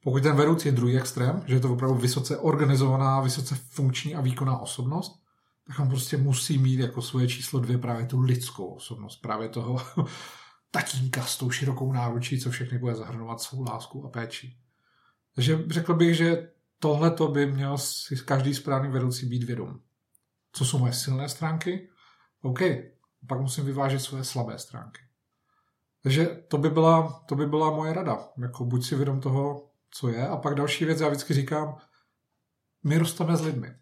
[0.04, 4.22] pokud ten vedoucí je druhý extrém, že je to opravdu vysoce organizovaná, vysoce funkční a
[4.22, 5.24] výkonná osobnost,
[5.68, 9.86] tak on prostě musí mít jako svoje číslo dvě právě tu lidskou osobnost, právě toho
[10.72, 14.58] tatínka s tou širokou náručí, co všechny bude zahrnovat svou lásku a péči.
[15.36, 19.80] Takže řekl bych, že tohle to by měl si každý správný vedoucí být vědom.
[20.52, 21.90] Co jsou moje silné stránky?
[22.42, 22.60] OK,
[23.28, 25.05] pak musím vyvážet svoje slabé stránky.
[26.06, 28.28] Takže to by byla, to by byla moje rada.
[28.38, 30.28] Jako buď si vědom toho, co je.
[30.28, 31.78] A pak další věc, já vždycky říkám,
[32.84, 33.76] my rosteme s lidmi.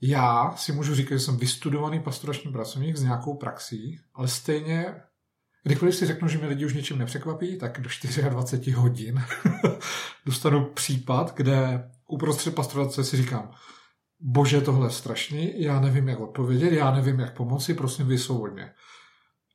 [0.00, 4.94] Já si můžu říkat, že jsem vystudovaný pastorační pracovník s nějakou praxí, ale stejně,
[5.62, 7.90] kdykoliv si řeknu, že mě lidi už něčím nepřekvapí, tak do
[8.30, 9.24] 24 hodin
[10.26, 13.50] dostanu případ, kde uprostřed pastorace si říkám,
[14.20, 18.72] bože, tohle je strašný, já nevím, jak odpovědět, já nevím, jak pomoci, prosím, vysvoboď mě.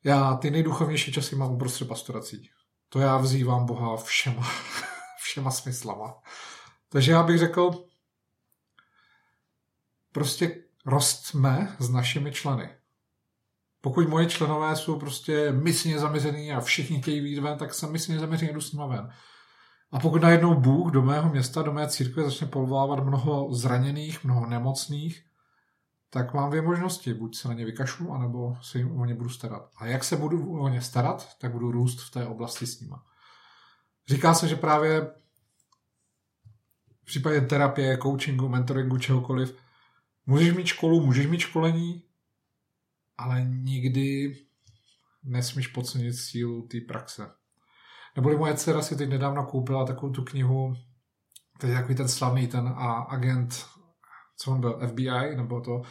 [0.08, 2.50] Já ty nejduchovnější časy mám uprostřed pastorací.
[2.90, 4.48] To já vzývám Boha všema,
[5.22, 6.16] všema smyslama.
[6.90, 7.72] Takže já bych řekl,
[10.12, 12.70] prostě rostme s našimi členy.
[13.82, 18.20] Pokud moje členové jsou prostě mysně zaměřený a všichni chtějí být ven, tak jsem mysně
[18.20, 19.10] zaměřený, jdu s nima ven.
[19.92, 24.46] A pokud najednou Bůh do mého města, do mé církve začne povolávat mnoho zraněných, mnoho
[24.46, 25.27] nemocných,
[26.10, 27.14] tak mám dvě možnosti.
[27.14, 29.70] Buď se na ně vykašlu, anebo se jim o ně budu starat.
[29.76, 33.06] A jak se budu o ně starat, tak budu růst v té oblasti s nima.
[34.08, 35.12] Říká se, že právě
[37.02, 39.58] v případě terapie, coachingu, mentoringu, čehokoliv,
[40.30, 42.04] Můžeš mít školu, můžeš mít školení,
[43.18, 44.38] ale nikdy
[45.24, 47.32] nesmíš podcenit sílu té praxe.
[48.16, 50.76] Neboli moje dcera si teď nedávno koupila takovou tu knihu,
[51.60, 53.66] to je takový ten slavný ten a agent,
[54.38, 55.82] co on byl, FBI, nebo to,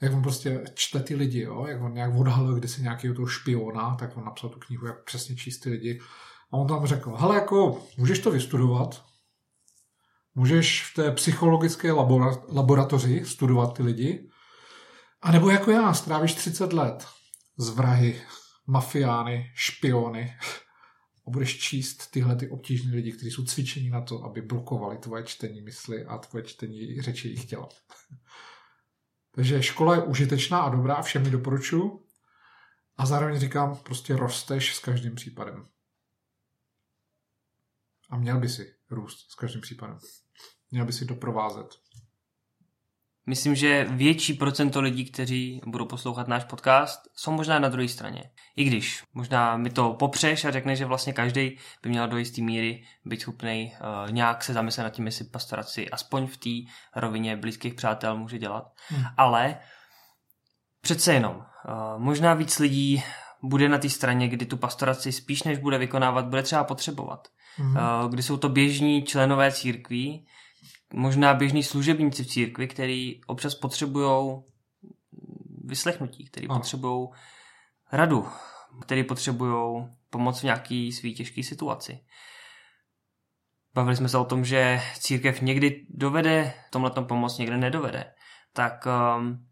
[0.00, 1.66] jak on prostě čte ty lidi, jo?
[1.66, 5.36] jak on nějak odhalil kdysi nějakého toho špiona, tak on napsal tu knihu, jak přesně
[5.36, 6.00] číst ty lidi.
[6.52, 9.04] A on tam řekl, hele, jako můžeš to vystudovat,
[10.34, 14.28] můžeš v té psychologické labora- laboratoři studovat ty lidi,
[15.22, 17.06] a nebo jako já, strávíš 30 let
[17.56, 18.22] z vrahy,
[18.66, 20.36] mafiány, špiony
[21.28, 25.24] a budeš číst tyhle ty obtížné lidi, kteří jsou cvičení na to, aby blokovali tvoje
[25.24, 27.68] čtení mysli a tvoje čtení řeči jejich těla.
[29.34, 32.06] Takže škola je užitečná a dobrá, všem ji doporučuji.
[32.96, 35.68] A zároveň říkám, prostě rosteš s každým případem.
[38.10, 39.98] A měl by si růst s každým případem.
[40.70, 41.68] Měl by si doprovázet.
[43.28, 48.22] Myslím, že větší procento lidí, kteří budou poslouchat náš podcast, jsou možná na druhé straně.
[48.56, 52.42] I když možná mi to popřeš a řekne, že vlastně každý by měl do jisté
[52.42, 57.36] míry být schopný uh, nějak se zamyslet nad tím, jestli pastoraci aspoň v té rovině
[57.36, 58.64] blízkých přátel může dělat.
[58.88, 59.04] Hmm.
[59.16, 59.56] Ale
[60.80, 61.42] přece jenom, uh,
[61.98, 63.02] možná víc lidí
[63.42, 67.28] bude na té straně, kdy tu pastoraci spíš než bude vykonávat, bude třeba potřebovat.
[67.56, 67.76] Hmm.
[67.76, 70.26] Uh, kdy jsou to běžní členové církví,
[70.94, 74.38] možná běžní služebníci v církvi, který občas potřebují
[75.64, 77.08] vyslechnutí, který potřebují
[77.92, 78.26] radu,
[78.80, 82.00] který potřebují pomoc v nějaký svý těžké situaci.
[83.74, 88.12] Bavili jsme se o tom, že církev někdy dovede tomhle pomoc, někdy nedovede.
[88.52, 88.86] Tak
[89.18, 89.46] um,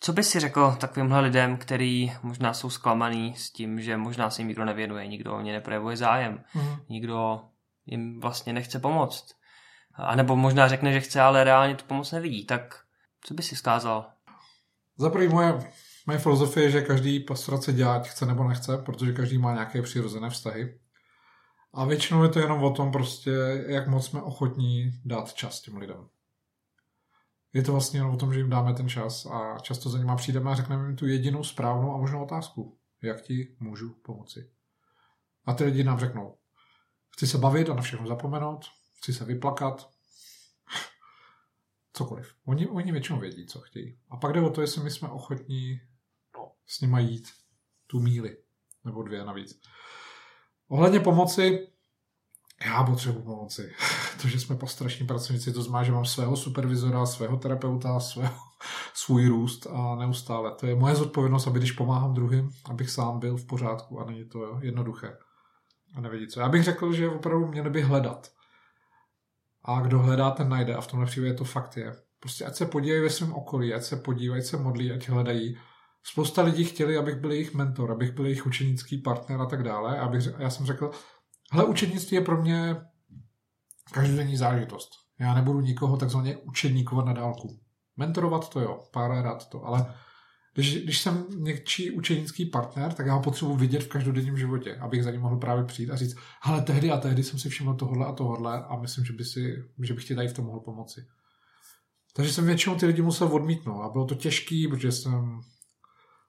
[0.00, 4.42] co by si řekl takovýmhle lidem, kteří možná jsou zklamaný s tím, že možná se
[4.42, 6.76] jim nikdo nevěnuje, nikdo o ně neprojevuje zájem, mm.
[6.88, 7.40] nikdo
[7.86, 9.34] jim vlastně nechce pomoct.
[9.94, 12.46] A nebo možná řekne, že chce, ale reálně tu pomoc nevidí.
[12.46, 12.84] Tak
[13.24, 14.10] co by si zkázal?
[14.96, 15.72] Za prvý moje,
[16.06, 20.30] moje filozofie je, že každý pastorace dělá, chce nebo nechce, protože každý má nějaké přirozené
[20.30, 20.78] vztahy.
[21.74, 23.30] A většinou je to jenom o tom prostě,
[23.66, 26.08] jak moc jsme ochotní dát čas těm lidem.
[27.52, 30.16] Je to vlastně jenom o tom, že jim dáme ten čas a často za nima
[30.16, 32.78] přijdeme a řekneme jim tu jedinou správnou a možnou otázku.
[33.02, 34.50] Jak ti můžu pomoci?
[35.46, 36.36] A ty lidi nám řeknou,
[37.10, 38.64] chci se bavit a na všechno zapomenout,
[39.02, 39.90] chci se vyplakat,
[41.92, 42.34] cokoliv.
[42.44, 43.98] Oni, oni většinou vědí, co chtějí.
[44.10, 45.80] A pak jde o to, jestli my jsme ochotní
[46.36, 47.28] no, s nima jít
[47.86, 48.36] tu míli,
[48.84, 49.60] nebo dvě navíc.
[50.68, 51.68] Ohledně pomoci,
[52.66, 53.74] já potřebuji pomoci.
[54.22, 58.34] to, že jsme postrační pracovníci, to znamená, že mám svého supervizora, svého terapeuta, svého,
[58.94, 60.54] svůj růst a neustále.
[60.54, 64.24] To je moje zodpovědnost, aby když pomáhám druhým, abych sám byl v pořádku a není
[64.24, 65.18] to jednoduché.
[65.94, 66.40] A nevědí co.
[66.40, 68.32] Já bych řekl, že opravdu měli by hledat
[69.64, 71.92] a kdo hledá, ten najde a v tomhle případě to fakt je.
[72.20, 75.58] Prostě ať se podívají ve svém okolí, ať se podívají, ať se modlí, ať hledají.
[76.02, 79.98] Spousta lidí chtěli, abych byl jejich mentor, abych byl jejich učenický partner a tak dále.
[79.98, 80.90] Abych, já jsem řekl,
[81.52, 82.76] hele, učenictví je pro mě
[83.92, 84.90] každodenní zážitost.
[85.20, 87.60] Já nebudu nikoho takzvaně učeníkovat na dálku.
[87.96, 89.94] Mentorovat to jo, pár rád to, ale
[90.54, 95.04] když, když jsem něčí učenický partner, tak já ho potřebuji vidět v každodenním životě, abych
[95.04, 98.06] za ním mohl právě přijít a říct, ale tehdy a tehdy jsem si všiml tohle
[98.06, 101.06] a tohle a myslím, že, by si, že bych ti tady v tom mohl pomoci.
[102.14, 105.40] Takže jsem většinou ty lidi musel odmítnout a bylo to těžký, protože jsem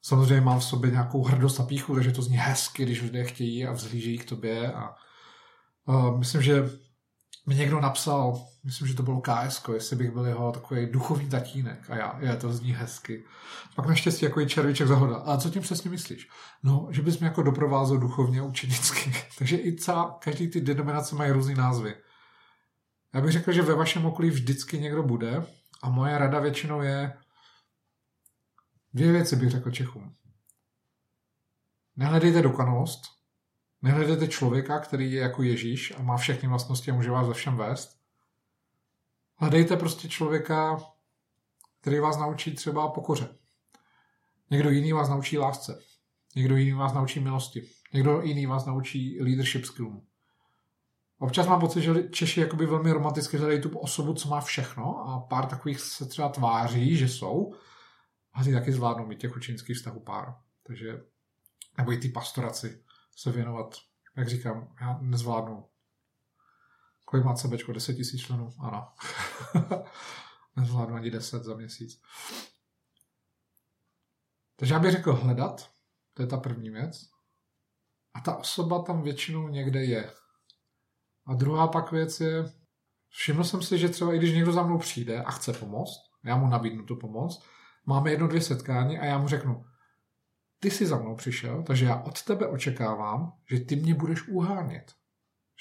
[0.02, 3.66] samozřejmě mám v sobě nějakou hrdost a píchu, takže to zní hezky, když lidé chtějí
[3.66, 4.96] a vzhlížejí k tobě a,
[5.88, 6.70] a myslím, že
[7.46, 11.90] mi někdo napsal, myslím, že to bylo KS, jestli bych byl jeho takový duchovní tatínek.
[11.90, 13.24] A já, je, to zní hezky.
[13.76, 15.16] Pak naštěstí jako i červíček zahoda.
[15.16, 16.30] A co tím přesně myslíš?
[16.64, 19.14] No, že bys mě jako doprovázel duchovně a učenicky.
[19.38, 21.96] Takže i celá, každý ty denominace mají různý názvy.
[23.14, 25.46] Já bych řekl, že ve vašem okolí vždycky někdo bude
[25.84, 27.14] a moje rada většinou je
[28.94, 30.16] dvě věci bych řekl Čechům.
[31.96, 33.02] Nehledejte dokonalost,
[33.84, 37.58] Nehledejte člověka, který je jako Ježíš a má všechny vlastnosti a může vás ve všem
[37.58, 38.00] vést.
[39.36, 40.84] Hledejte prostě člověka,
[41.82, 43.36] který vás naučí třeba pokoře.
[44.50, 45.80] Někdo jiný vás naučí lásce.
[46.36, 47.70] Někdo jiný vás naučí milosti.
[47.94, 50.08] Někdo jiný vás naučí leadership skillům.
[51.20, 55.20] Občas mám pocit, že Češi jakoby velmi romanticky hledají tu osobu, co má všechno a
[55.20, 57.54] pár takových se třeba tváří, že jsou
[58.34, 60.36] a ty taky zvládnou mít těch učenických vztahů pár.
[60.64, 61.02] Takže,
[61.78, 62.83] nebo i ty pastoraci
[63.16, 63.76] se věnovat.
[64.18, 65.70] Jak říkám, já nezvládnu.
[67.06, 67.74] Kolik má CBčko?
[67.74, 68.50] 10 tisíc členů?
[68.60, 68.94] Ano.
[70.56, 72.02] nezvládnu ani 10 za měsíc.
[74.56, 75.72] Takže já bych řekl hledat,
[76.14, 77.10] to je ta první věc.
[78.14, 80.14] A ta osoba tam většinou někde je.
[81.26, 82.54] A druhá pak věc je,
[83.10, 86.36] všiml jsem si, že třeba i když někdo za mnou přijde a chce pomoct, já
[86.36, 87.44] mu nabídnu tu pomoc,
[87.86, 89.66] máme jedno, dvě setkání a já mu řeknu,
[90.64, 94.96] ty jsi za mnou přišel, takže já od tebe očekávám, že ty mě budeš uhánět.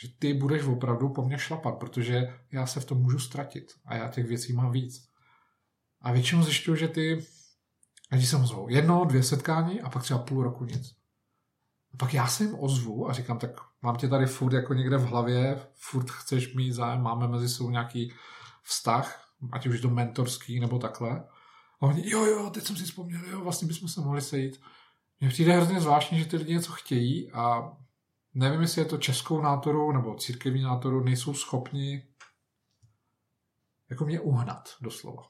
[0.01, 3.95] Že ty budeš opravdu po mně šlapat, protože já se v tom můžu ztratit a
[3.97, 5.09] já těch věcí mám víc.
[6.01, 7.27] A většinou zjišťuju, že ty
[8.19, 8.69] ti se ozvou.
[8.69, 10.95] Jedno, dvě setkání a pak třeba půl roku nic.
[11.95, 13.51] A pak já se jim ozvu a říkám, tak
[13.83, 17.71] mám tě tady furt jako někde v hlavě, furt chceš mít zájem, máme mezi sebou
[17.71, 18.13] nějaký
[18.63, 21.25] vztah, ať už to mentorský nebo takhle.
[21.81, 24.61] A oni, jo, jo, teď jsem si vzpomněl, jo, vlastně bychom se mohli sejít.
[25.23, 27.73] Mně přijde hrozně zvláštní, že ty lidi něco chtějí a
[28.35, 32.07] nevím, jestli je to českou nátorou nebo církevní nátorou, nejsou schopni
[33.91, 35.23] jako mě uhnat, doslova.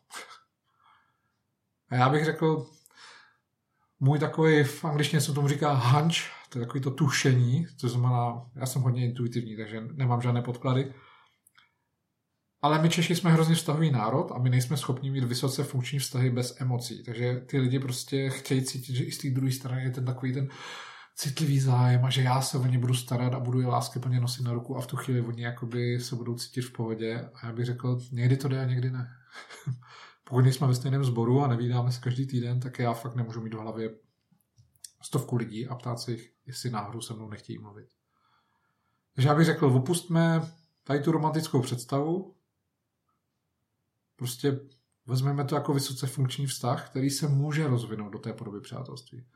[1.90, 2.66] A já bych řekl,
[4.00, 6.16] můj takový, v angličtině se tomu říká hunch,
[6.48, 10.94] to je takový to tušení, to znamená, já jsem hodně intuitivní, takže nemám žádné podklady,
[12.62, 16.30] ale my Češi jsme hrozně vztahový národ a my nejsme schopni mít vysoce funkční vztahy
[16.30, 17.02] bez emocí.
[17.02, 20.32] Takže ty lidi prostě chtějí cítit, že i z té druhé strany je ten takový
[20.32, 20.48] ten
[21.14, 24.20] citlivý zájem a že já se o ně budu starat a budu je lásky plně
[24.20, 27.30] nosit na ruku a v tu chvíli oni jakoby se budou cítit v pohodě.
[27.34, 29.08] A já bych řekl, někdy to jde a někdy ne.
[30.24, 33.54] Pokud nejsme ve stejném sboru a nevídáme se každý týden, tak já fakt nemůžu mít
[33.54, 33.90] v hlavě
[35.02, 37.88] stovku lidí a ptát se jich, jestli náhodou se mnou nechtějí mluvit.
[39.14, 40.42] Takže já bych řekl, opustme
[40.84, 42.34] tady tu romantickou představu,
[44.22, 44.60] Prostě
[45.06, 49.26] vezmeme to jako vysoce funkční vztah, který se může rozvinout do té podoby přátelství.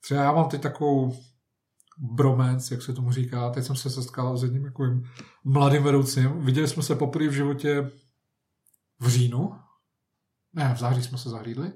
[0.00, 1.16] Třeba já mám teď takovou
[1.98, 3.50] bromance, jak se tomu říká.
[3.50, 5.10] Teď jsem se setkal s jedním takovým
[5.44, 6.40] mladým vedoucím.
[6.40, 7.90] Viděli jsme se poprvé v životě
[9.00, 9.60] v říjnu.
[10.52, 11.72] Ne, v září jsme se zahlídli.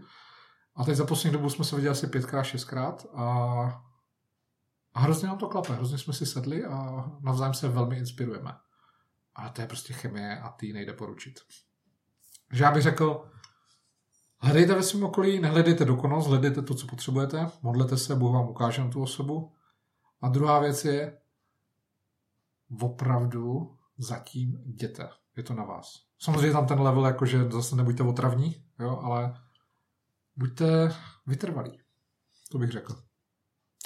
[0.77, 3.25] A teď za poslední dobu jsme se viděli asi pětkrát, šestkrát a,
[4.95, 5.73] a hrozně nám to klape.
[5.73, 8.53] Hrozně jsme si sedli a navzájem se velmi inspirujeme.
[9.35, 11.41] A to je prostě chemie a ty nejde poručit.
[12.53, 13.25] Že já bych řekl,
[14.39, 18.85] hledejte ve svém okolí, nehledejte dokonalost, hledejte to, co potřebujete, modlete se, Bůh vám ukáže
[18.85, 19.53] na tu osobu.
[20.23, 21.19] A druhá věc je,
[22.81, 25.09] opravdu zatím jděte.
[25.37, 26.03] Je to na vás.
[26.19, 29.35] Samozřejmě tam ten level, jakože zase nebuďte otravní, jo, ale
[30.37, 30.95] buďte
[31.27, 31.81] vytrvalí.
[32.51, 33.03] To bych řekl.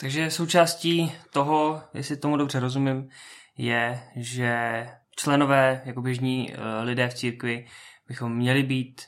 [0.00, 3.08] Takže součástí toho, jestli tomu dobře rozumím,
[3.56, 4.86] je, že
[5.16, 7.66] členové, jako běžní eh, lidé v církvi,
[8.08, 9.02] bychom měli být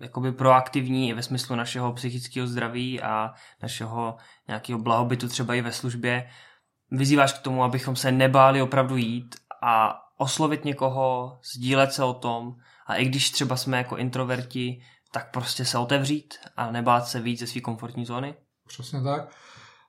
[0.00, 4.16] jakoby proaktivní i ve smyslu našeho psychického zdraví a našeho
[4.48, 6.30] nějakého blahobytu třeba i ve službě.
[6.90, 12.54] Vyzýváš k tomu, abychom se nebáli opravdu jít a oslovit někoho, sdílet se o tom
[12.86, 17.40] a i když třeba jsme jako introverti, tak prostě se otevřít a nebát se víc
[17.40, 18.34] ze své komfortní zóny?
[18.68, 19.36] Přesně tak.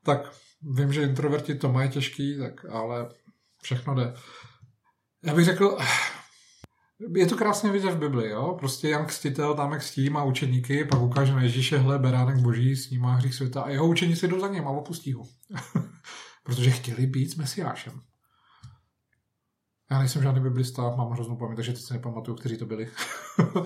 [0.04, 0.32] Tak
[0.62, 3.10] vím, že introverti to mají těžký, tak ale
[3.62, 4.14] všechno jde.
[5.24, 5.78] Já bych řekl,
[7.16, 8.56] je to krásně vidět v Bibli, jo?
[8.60, 12.76] Prostě Jan Kstitel tam jak kstí, má učeníky, pak ukáže na Ježíše, hle, beránek boží,
[12.76, 15.24] s ním má hřích světa a jeho učeníci jdou za ním a opustí ho.
[16.44, 18.02] Protože chtěli být s Mesiášem.
[19.92, 22.92] Já nejsem žádný biblista, mám hroznou paměť, takže teď si nepamatuju, kteří to byli.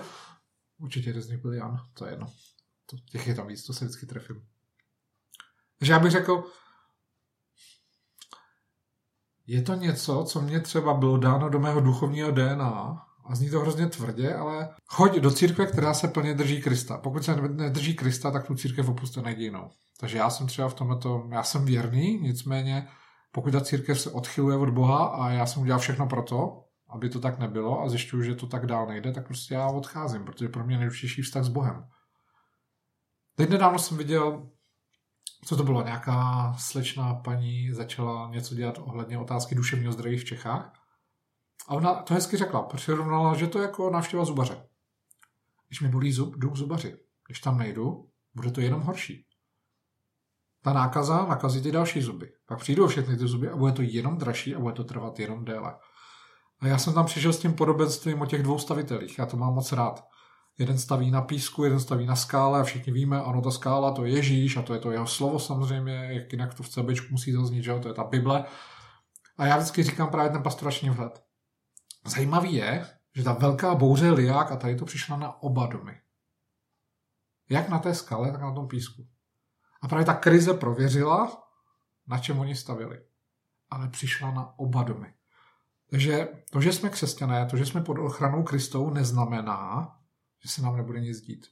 [0.78, 2.26] Určitě jeden z nich byl Jan, to je jedno.
[2.86, 4.46] To, těch je tam víc, to se vždycky trefím.
[5.78, 6.44] Takže já bych řekl,
[9.46, 13.60] je to něco, co mě třeba bylo dáno do mého duchovního DNA a zní to
[13.60, 16.98] hrozně tvrdě, ale choď do církve, která se plně drží Krista.
[16.98, 19.70] Pokud se nedrží Krista, tak tu církev opuste najdi jinou.
[20.00, 22.88] Takže já jsem třeba v tomto, já jsem věrný, nicméně
[23.32, 27.08] pokud ta církev se odchyluje od Boha a já jsem udělal všechno pro to, aby
[27.08, 30.48] to tak nebylo a zjišťuju, že to tak dál nejde, tak prostě já odcházím, protože
[30.48, 31.84] pro mě nejdůležitější vztah s Bohem.
[33.36, 34.50] Teď nedávno jsem viděl,
[35.44, 40.83] co to bylo, nějaká slečná paní začala něco dělat ohledně otázky duševního zdraví v Čechách
[41.68, 44.66] a ona to hezky řekla, přirovnala, že to je jako návštěva zubaře.
[45.68, 46.96] Když mi bolí zub, jdu k zubaři.
[47.26, 49.26] Když tam nejdu, bude to jenom horší.
[50.62, 52.32] Ta nákaza nakazí ty další zuby.
[52.46, 55.44] Pak přijdou všechny ty zuby a bude to jenom dražší a bude to trvat jenom
[55.44, 55.74] déle.
[56.60, 59.18] A já jsem tam přišel s tím podobenstvím o těch dvou stavitelích.
[59.18, 60.04] Já to mám moc rád.
[60.58, 64.04] Jeden staví na písku, jeden staví na skále a všichni víme, ano, ta skála to
[64.04, 67.32] je Ježíš a to je to jeho slovo samozřejmě, jak jinak to v CBčku musí
[67.32, 68.44] zaznít, že to je ta Bible.
[69.38, 71.22] A já vždycky říkám právě ten pastorační vhled.
[72.04, 76.00] Zajímavý je, že ta velká bouře liák a tady to přišla na oba domy.
[77.50, 79.08] Jak na té skale, tak na tom písku.
[79.82, 81.42] A právě ta krize prověřila,
[82.06, 83.00] na čem oni stavili.
[83.70, 85.14] Ale přišla na oba domy.
[85.90, 89.96] Takže to, že jsme křesťané, to, že jsme pod ochranou Kristou, neznamená,
[90.42, 91.46] že se nám nebude nic dít.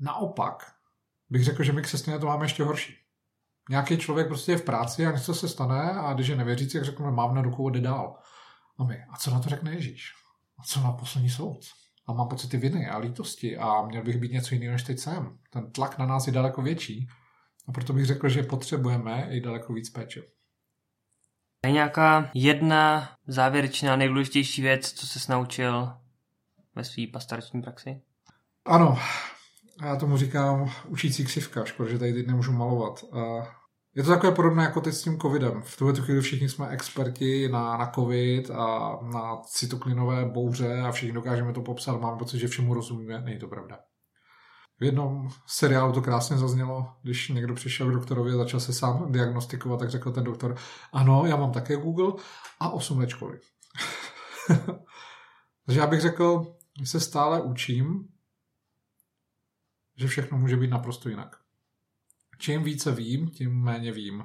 [0.00, 0.74] Naopak,
[1.30, 2.96] bych řekl, že my křesťané to máme ještě horší.
[3.70, 6.84] Nějaký člověk prostě je v práci a něco se stane a když je nevěřící, jak
[6.84, 8.18] řekneme, mám na ruku a jde dál.
[8.78, 10.12] A my, a co na to řekne Ježíš?
[10.58, 11.60] A co na poslední soud?
[12.06, 15.38] A mám pocity viny a lítosti a měl bych být něco jiného, než teď jsem.
[15.50, 17.08] Ten tlak na nás je daleko větší
[17.68, 20.22] a proto bych řekl, že potřebujeme i daleko víc péče.
[21.66, 25.92] Je nějaká jedna závěrečná nejdůležitější věc, co se naučil
[26.74, 28.00] ve své pastorační praxi?
[28.64, 28.98] Ano,
[29.80, 33.04] A já tomu říkám učící křivka, škoda, že tady teď nemůžu malovat.
[33.12, 33.48] A
[33.94, 35.62] je to takové podobné jako teď s tím covidem.
[35.62, 41.12] V tuhle chvíli všichni jsme experti na, na covid a na cytoklinové bouře a všichni
[41.12, 42.00] dokážeme to popsat.
[42.00, 43.20] Mám pocit, že všemu rozumíme.
[43.20, 43.78] Není to pravda.
[44.80, 49.12] V jednom seriálu to krásně zaznělo, když někdo přišel k doktorovi a začal se sám
[49.12, 50.56] diagnostikovat, tak řekl ten doktor,
[50.92, 52.12] ano, já mám také Google
[52.60, 53.40] a 8 let školy.
[55.66, 58.08] Takže já bych řekl, že se stále učím,
[59.96, 61.43] že všechno může být naprosto jinak.
[62.38, 64.24] Čím více vím, tím méně vím.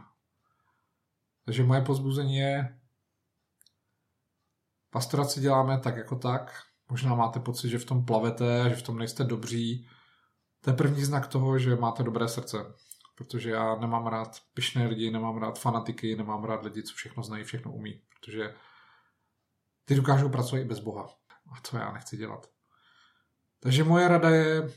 [1.46, 2.80] Takže moje pozbuzení je,
[4.90, 8.98] pastoraci děláme tak jako tak, možná máte pocit, že v tom plavete, že v tom
[8.98, 9.88] nejste dobří,
[10.62, 12.58] to je první znak toho, že máte dobré srdce.
[13.16, 17.44] Protože já nemám rád pyšné lidi, nemám rád fanatiky, nemám rád lidi, co všechno znají,
[17.44, 18.02] všechno umí.
[18.10, 18.56] Protože
[19.86, 21.10] ty dokážou pracovat i bez Boha.
[21.52, 22.50] A to já nechci dělat.
[23.60, 24.70] Takže moje rada je,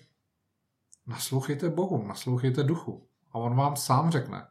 [1.06, 3.08] naslouchejte Bohu, naslouchejte duchu.
[3.32, 4.46] A on vám sám řekne,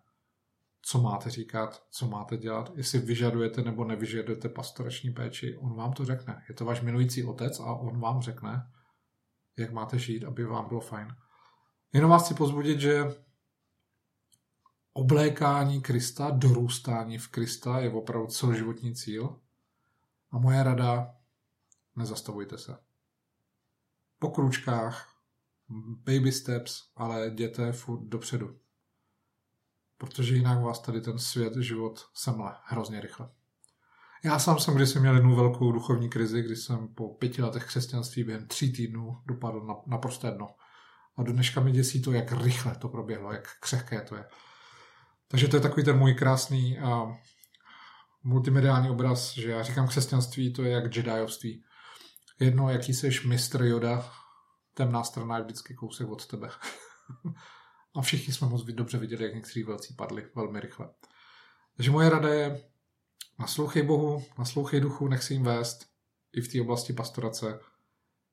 [0.82, 5.57] co máte říkat, co máte dělat, jestli vyžadujete nebo nevyžadujete pastorační péči.
[5.57, 6.45] On vám to řekne.
[6.49, 8.71] Je to váš milující otec a on vám řekne,
[9.57, 11.15] jak máte žít, aby vám bylo fajn.
[11.93, 13.03] Jenom vás chci pozbudit, že
[14.93, 19.39] oblékání Krista, dorůstání v Krista je opravdu celoživotní cíl.
[20.32, 21.15] A moje rada,
[21.95, 22.77] nezastavujte se.
[24.19, 25.17] Po kručkách,
[26.05, 28.59] baby steps, ale jděte furt dopředu.
[30.02, 33.30] Protože jinak vás tady ten svět, život semle hrozně rychle.
[34.24, 38.24] Já sám jsem kdysi měl jednu velkou duchovní krizi, kdy jsem po pěti letech křesťanství
[38.24, 40.56] během tří týdnů dopadl na, na prosté dno.
[41.18, 44.26] A do dneška mi děsí to, jak rychle to proběhlo, jak křehké to je.
[45.28, 47.18] Takže to je takový ten můj krásný a
[48.24, 51.64] multimediální obraz, že já říkám křesťanství, to je jak jediovství.
[52.39, 54.12] Jedno, jaký jsi mistr Yoda,
[54.74, 56.49] temná strana je vždycky kousek od tebe.
[57.96, 60.89] a všichni jsme moc dobře viděli, jak někteří velcí padli velmi rychle.
[61.76, 62.72] Takže moje rada je,
[63.42, 65.89] Naslouchej Bohu, naslouchej duchu, nech si jim vést
[66.34, 67.60] i v té oblasti pastorace,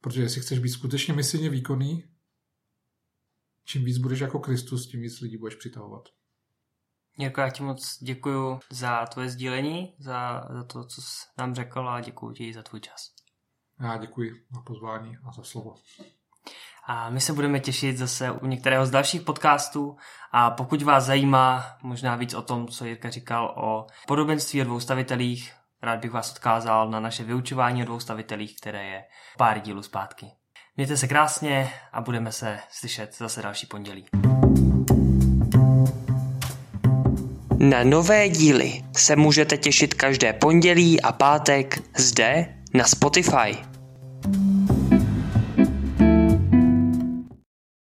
[0.01, 2.05] protože jestli chceš být skutečně misijně výkonný,
[3.65, 6.09] čím víc budeš jako Kristus, tím víc lidí budeš přitahovat.
[7.19, 11.89] Jirko, já ti moc děkuji za tvoje sdílení, za, za to, co jsi nám řekl
[11.89, 13.15] a děkuji ti za tvůj čas.
[13.81, 15.75] Já děkuji za pozvání a za slovo.
[16.91, 19.97] A my se budeme těšit zase u některého z dalších podcastů
[20.32, 24.80] a pokud vás zajímá možná víc o tom, co Jirka říkal o podobenství o dvou
[24.80, 29.05] stavitelích, rád bych vás odkázal na naše vyučování o dvou stavitelích, které je
[29.39, 30.26] pár dílů zpátky.
[30.76, 34.07] Mějte se krásně a budeme se slyšet zase další pondělí.
[37.59, 43.68] Na nové díly se můžete těšit každé pondělí a pátek zde na Spotify.